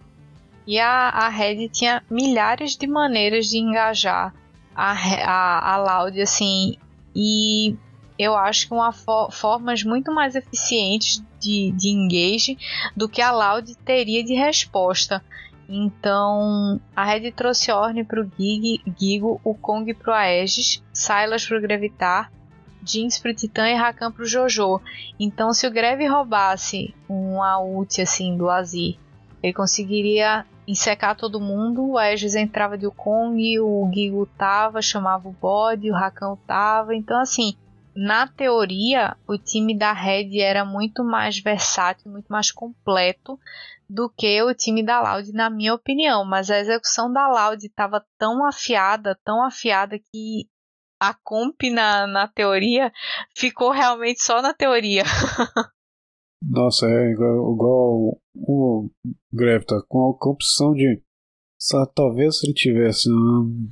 [0.67, 4.33] E a, a Red tinha milhares de maneiras de engajar
[4.75, 6.77] a, a, a assim,
[7.15, 7.77] e
[8.19, 12.57] eu acho que uma fo formas muito mais eficientes de, de engage
[12.97, 15.23] do que a Loud teria de resposta.
[15.69, 22.31] Então, a Red trouxe Orne pro Gig, Gigo, o Kong pro Aegis, Silas pro Gravitar,
[22.85, 24.81] Jinx pro Titã e Rakan pro Jojo.
[25.19, 28.99] Então, se o Greve roubasse uma ult assim do Azir,
[29.43, 31.91] ele conseguiria ensecar todo mundo.
[31.91, 36.95] O Aegis entrava de Kong, o Gigo tava, chamava o bode, o Rakan tava.
[36.95, 37.55] Então, assim,
[37.95, 43.39] na teoria, o time da Red era muito mais versátil, muito mais completo
[43.89, 46.25] do que o time da Loud, na minha opinião.
[46.25, 50.49] Mas a execução da Loud estava tão afiada, tão afiada que
[51.03, 52.93] a comp na, na teoria
[53.37, 55.03] ficou realmente só na teoria.
[56.41, 58.91] Nossa, é igual, igual o
[59.33, 61.03] Grevita, tá com a opção de.
[61.95, 63.11] Talvez se ele tivesse.
[63.11, 63.71] Um,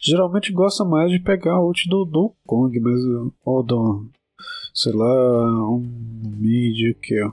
[0.00, 3.00] geralmente gosta mais de pegar o ult do, do Kong, mas.
[3.44, 4.10] Ou do.
[4.74, 5.80] Sei lá, um
[6.38, 7.32] mid que ó.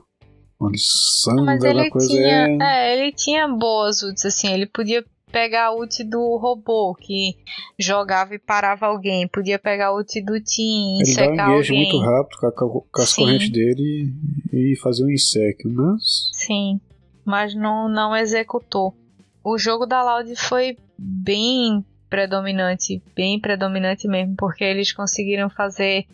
[0.60, 2.58] Uma lição, mas ele coisa tinha, é...
[2.60, 2.92] é...
[2.92, 7.36] ele tinha boas ults, assim, ele podia pegar a ult do robô que
[7.78, 9.26] jogava e parava alguém.
[9.26, 11.90] Podia pegar a ult do Team, Ele secar dá um alguém.
[11.90, 14.12] muito rápido com, a, com as correntes dele
[14.52, 16.30] e, e fazer um inseco, mas...
[16.34, 16.80] Sim,
[17.24, 18.94] mas não, não executou.
[19.42, 26.04] O jogo da Loud foi bem predominante, bem predominante mesmo, porque eles conseguiram fazer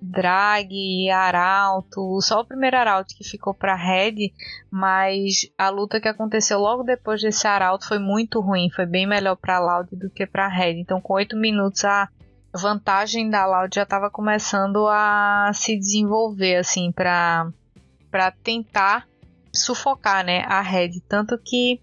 [0.00, 4.32] drag, arauto, só o primeiro arauto que ficou para Red,
[4.70, 9.36] mas a luta que aconteceu logo depois desse arauto foi muito ruim, foi bem melhor
[9.36, 10.80] para Loud do que para Red.
[10.80, 12.08] Então com 8 minutos a
[12.54, 17.50] vantagem da Loud já estava começando a se desenvolver assim para
[18.10, 19.06] para tentar
[19.54, 21.80] sufocar, né, a Red, tanto que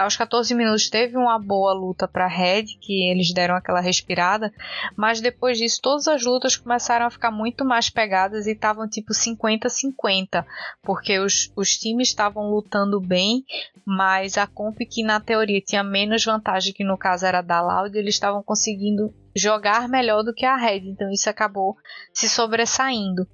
[0.00, 4.52] aos 14 minutos teve uma boa luta para Red, que eles deram aquela respirada,
[4.96, 9.12] mas depois disso todas as lutas começaram a ficar muito mais pegadas e estavam tipo
[9.12, 10.44] 50-50,
[10.82, 13.44] porque os, os times estavam lutando bem,
[13.84, 17.96] mas a comp que na teoria tinha menos vantagem, que no caso era da Loud,
[17.96, 21.76] eles estavam conseguindo jogar melhor do que a Red, então isso acabou
[22.12, 23.28] se sobressaindo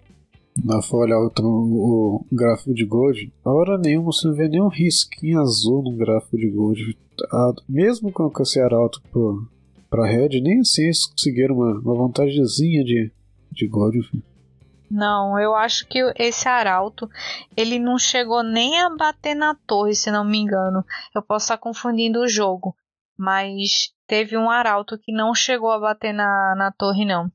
[0.64, 5.40] na folha o, o gráfico de Gold, a hora nenhuma você não vê nenhum risquinho
[5.40, 6.98] azul no gráfico de Gold.
[7.32, 9.48] A, mesmo com o esse alto pro,
[9.90, 13.12] pra Red, nem assim eles conseguiram uma, uma vantagemzinha de,
[13.52, 13.98] de Gold.
[14.90, 17.08] Não, eu acho que esse arauto
[17.56, 20.84] ele não chegou nem a bater na torre, se não me engano.
[21.14, 22.74] Eu posso estar confundindo o jogo,
[23.18, 27.30] mas teve um arauto que não chegou a bater na, na torre, não.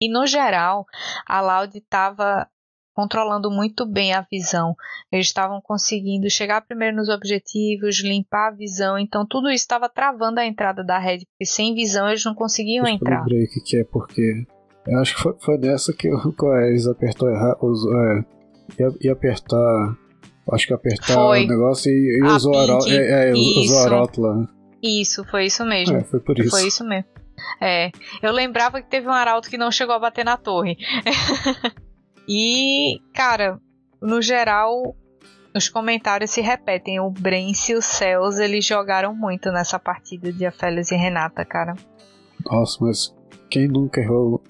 [0.00, 0.86] E no geral,
[1.26, 2.48] a Loud estava
[2.94, 4.74] controlando muito bem a visão.
[5.10, 10.40] Eles estavam conseguindo chegar primeiro nos objetivos, limpar a visão, então tudo isso estava travando
[10.40, 13.16] a entrada da Red, porque sem visão eles não conseguiam entrar.
[13.16, 14.46] Eu lembrei que é porque
[14.86, 19.96] eu acho que foi, foi nessa que o Coes apertou errado, é, ia, ia, apertar,
[20.52, 21.44] acho que apertar foi.
[21.44, 24.48] o negócio e, e usou, a, é, é, usou a rótula.
[24.82, 25.96] Isso, foi isso mesmo.
[25.96, 26.50] É, foi por isso.
[26.50, 27.08] Foi isso mesmo.
[27.60, 27.90] É,
[28.22, 30.76] eu lembrava que teve um arauto que não chegou a bater na torre.
[32.28, 33.60] E, cara,
[34.00, 34.94] no geral,
[35.54, 37.00] os comentários se repetem.
[37.00, 41.74] O Brence e o Cels, eles jogaram muito nessa partida de Afélios e Renata, cara.
[42.44, 43.14] Nossa, mas
[43.50, 44.42] quem nunca errou.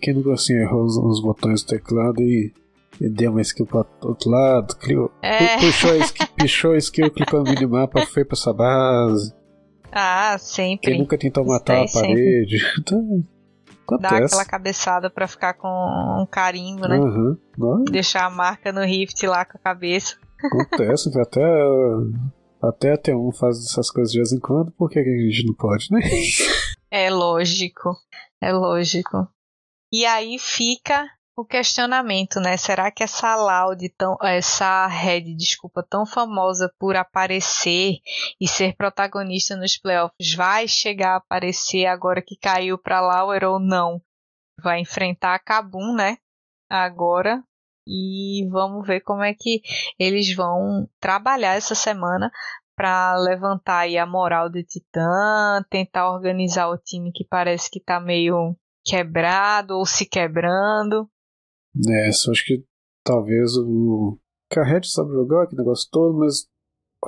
[0.00, 2.52] Quem nunca assim errou os, os botões do teclado e,
[3.00, 5.56] e, deu uma skill para outro lado, criou, é.
[5.58, 9.34] puxou, a skill, puxou a skill, clicou no minimapa, foi pra essa base.
[9.90, 10.92] Ah, sempre.
[10.92, 12.58] Quem nunca tentou matar a parede.
[12.78, 13.24] Então,
[13.84, 14.12] Acontece.
[14.12, 16.98] Dar aquela cabeçada pra ficar com um carimbo, né?
[16.98, 17.84] Uhum.
[17.84, 20.16] Deixar a marca no rift lá com a cabeça.
[20.42, 21.42] Acontece, até,
[22.62, 25.54] até a T1 faz essas coisas de vez em quando, por que a gente não
[25.54, 26.00] pode, né?
[26.90, 27.96] É lógico,
[28.40, 29.26] é lógico.
[29.92, 32.56] E aí fica o questionamento, né?
[32.56, 37.98] Será que essa Loud, tão, essa Red, desculpa, tão famosa por aparecer
[38.40, 43.58] e ser protagonista nos playoffs, vai chegar a aparecer agora que caiu para Lauer ou
[43.58, 44.00] não?
[44.62, 46.18] Vai enfrentar a Kabum, né?
[46.70, 47.42] Agora.
[47.86, 49.60] E vamos ver como é que
[49.98, 52.30] eles vão trabalhar essa semana
[52.74, 58.00] para levantar aí a moral do Titã, tentar organizar o time que parece que tá
[58.00, 61.06] meio quebrado ou se quebrando.
[61.88, 62.64] É, só acho que
[63.04, 64.18] talvez o.
[64.50, 66.46] Carrete sabe jogar aquele negócio todo, mas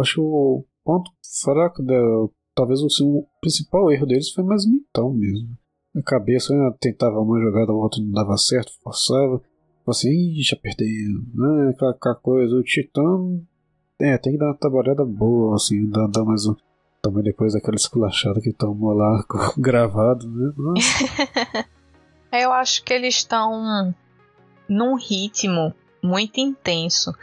[0.00, 1.10] acho que o ponto
[1.44, 5.56] fraco dela, talvez o, assim, o principal erro deles foi mais mental mesmo.
[5.96, 9.40] A cabeça né, tentava uma jogada, a outra não dava certo, forçava.
[9.86, 11.70] Assim, ih, já perdemos, né?
[11.70, 12.56] Aquela, aquela coisa.
[12.56, 13.02] O Titã
[14.00, 16.54] é, tem que dar uma trabalhada boa, assim, dar, dar mais um.
[17.00, 19.24] Também depois daquela esculachada que tomou lá
[19.56, 20.52] gravado, né?
[22.32, 23.94] Eu acho que eles estão
[24.68, 27.14] num ritmo muito intenso.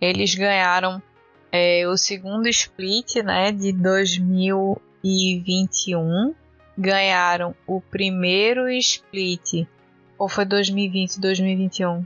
[0.00, 1.02] Eles ganharam
[1.52, 6.34] é, o segundo split né, de 2021,
[6.76, 9.66] ganharam o primeiro split,
[10.18, 12.04] ou foi 2020, 2021?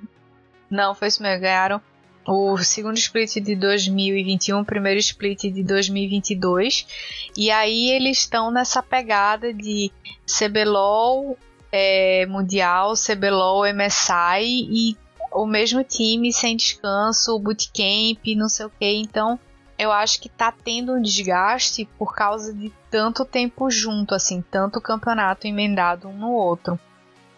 [0.71, 1.81] Não, foi isso mesmo, ganharam
[2.27, 6.87] o segundo split de 2021, o primeiro split de 2022,
[7.35, 9.91] e aí eles estão nessa pegada de
[10.27, 11.39] CBLOL
[11.73, 14.97] é, Mundial, CBLOL, MSI e
[15.33, 18.97] o mesmo time sem descanso, bootcamp, não sei o que.
[18.97, 19.39] Então,
[19.79, 24.81] eu acho que tá tendo um desgaste por causa de tanto tempo junto, assim, tanto
[24.81, 26.79] campeonato emendado um no outro.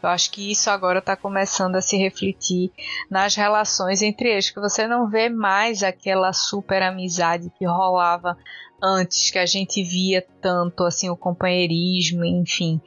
[0.03, 2.73] Eu acho que isso agora está começando a se refletir
[3.11, 8.37] nas relações entre eles, que você não vê mais aquela super amizade que rolava
[8.83, 12.81] antes, que a gente via tanto assim o companheirismo, enfim.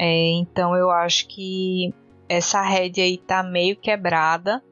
[0.00, 1.92] É, então eu acho que
[2.28, 4.62] essa rede aí tá meio quebrada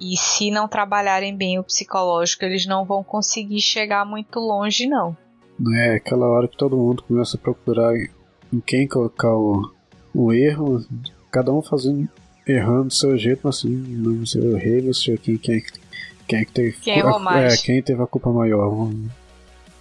[0.00, 5.16] e se não trabalharem bem o psicológico, eles não vão conseguir chegar muito longe, não.
[5.74, 9.72] É aquela hora que todo mundo começa a procurar em quem colocar o,
[10.14, 10.84] o erro,
[11.32, 12.08] cada um fazendo,
[12.46, 15.64] errando do seu jeito, mas assim, não sei, eu errei, não sei quem, quem,
[16.28, 17.54] quem é que teve, quem errou mais.
[17.54, 18.90] É, quem teve a culpa maior.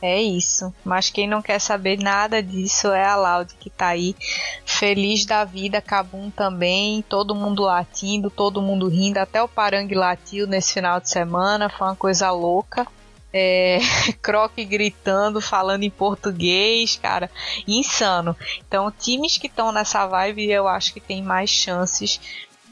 [0.01, 0.73] É isso.
[0.83, 4.15] Mas quem não quer saber nada disso é a Laude que tá aí
[4.65, 10.47] feliz da vida, Cabum também, todo mundo latindo, todo mundo rindo, até o Parangue latiu
[10.47, 12.85] nesse final de semana, foi uma coisa louca.
[13.33, 13.79] É,
[14.21, 17.29] Croc gritando, falando em português, cara,
[17.67, 18.35] insano.
[18.67, 22.19] Então, times que estão nessa vibe, eu acho que tem mais chances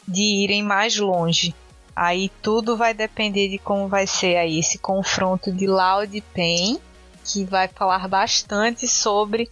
[0.07, 1.55] de irem mais longe.
[1.95, 6.79] Aí tudo vai depender de como vai ser aí esse confronto de Loud Pain
[7.23, 9.49] que vai falar bastante sobre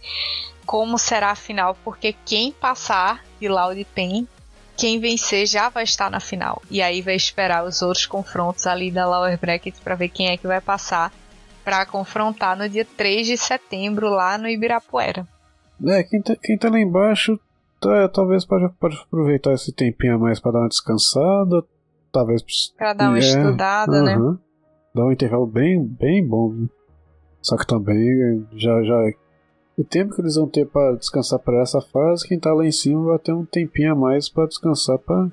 [0.66, 4.26] como será a final, porque quem passar de Loud Pen,
[4.76, 6.62] quem vencer já vai estar na final.
[6.70, 10.36] E aí vai esperar os outros confrontos ali da Lower Bracket para ver quem é
[10.36, 11.12] que vai passar
[11.64, 15.26] para confrontar no dia 3 de setembro lá no Ibirapuera.
[15.84, 17.38] É, quem tá, quem tá lá embaixo
[17.80, 21.62] tá, talvez pode, pode aproveitar esse tempinho a mais para dar uma descansada,
[22.12, 22.42] talvez
[22.76, 24.32] para dar uma é, estudada, uh -huh.
[24.32, 24.38] né?
[24.94, 26.50] Dar um intervalo bem, bem bom.
[26.50, 26.70] Viu?
[27.42, 29.12] Só que também já já
[29.76, 32.72] o tempo que eles vão ter para descansar para essa fase, quem tá lá em
[32.72, 35.28] cima vai ter um tempinho a mais para descansar para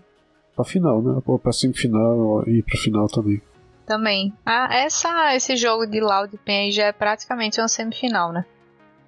[0.56, 1.22] para final, né?
[1.26, 3.42] Ou para semifinal e para final também.
[3.86, 4.34] Também.
[4.46, 8.46] Ah, essa esse jogo de Loud Pen já é praticamente uma semifinal, né?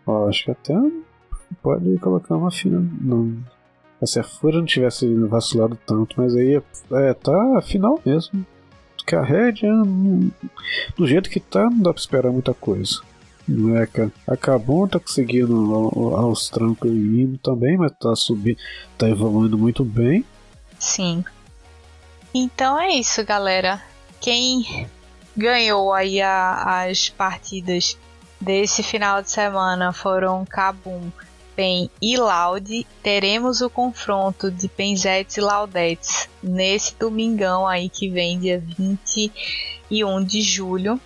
[0.05, 0.73] Ó, acho que até
[1.61, 2.81] pode colocar uma final.
[3.01, 3.37] Não.
[4.03, 8.45] Se a Fúria não tivesse vacilado tanto, mas aí é, é tá final mesmo
[9.05, 9.61] que a Red,
[10.97, 13.01] do jeito que tá, não dá pra esperar muita coisa.
[13.47, 14.11] Não é, cara?
[14.27, 14.37] A
[14.87, 15.53] tá conseguindo
[16.15, 18.57] aos trancos e indo também, mas tá subindo,
[18.97, 20.23] tá evoluindo muito bem.
[20.79, 21.23] Sim.
[22.33, 23.81] Então é isso, galera.
[24.19, 24.87] Quem
[25.35, 27.97] ganhou aí a, as partidas
[28.39, 31.11] desse final de semana foram Cabum,
[31.55, 38.39] Pen e Laude, teremos o confronto de Penzetes e Laudetes nesse domingão aí que vem,
[38.39, 40.99] dia 21 de julho.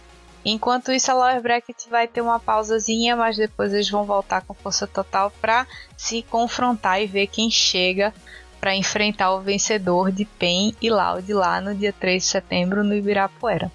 [0.43, 4.53] Enquanto isso, a Lower Bracket vai ter uma pausazinha, mas depois eles vão voltar com
[4.53, 5.65] força total para
[5.97, 8.13] se confrontar e ver quem chega
[8.59, 12.95] para enfrentar o vencedor de Pen e Laude lá no dia 3 de setembro no
[12.95, 13.71] Ibirapuera.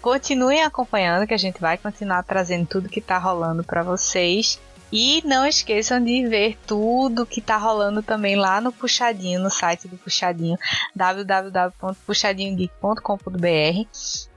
[0.00, 4.60] Continuem acompanhando que a gente vai continuar trazendo tudo que está rolando para vocês.
[4.90, 9.86] E não esqueçam de ver tudo que tá rolando também lá no Puxadinho, no site
[9.86, 10.56] do Puxadinho,
[10.96, 13.86] www.puxadinhogeek.com.br.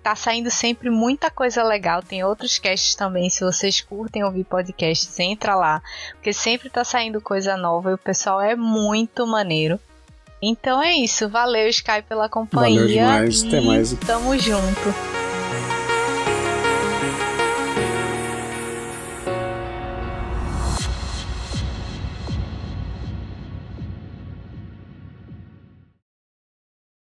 [0.04, 5.18] Tá saindo sempre muita coisa legal, tem outros casts também, se vocês curtem ouvir podcasts,
[5.20, 5.82] entra lá,
[6.14, 9.80] porque sempre tá saindo coisa nova e o pessoal é muito maneiro.
[10.42, 13.94] Então é isso, valeu Sky pela companhia valeu demais, até mais.
[13.94, 15.21] tamo junto.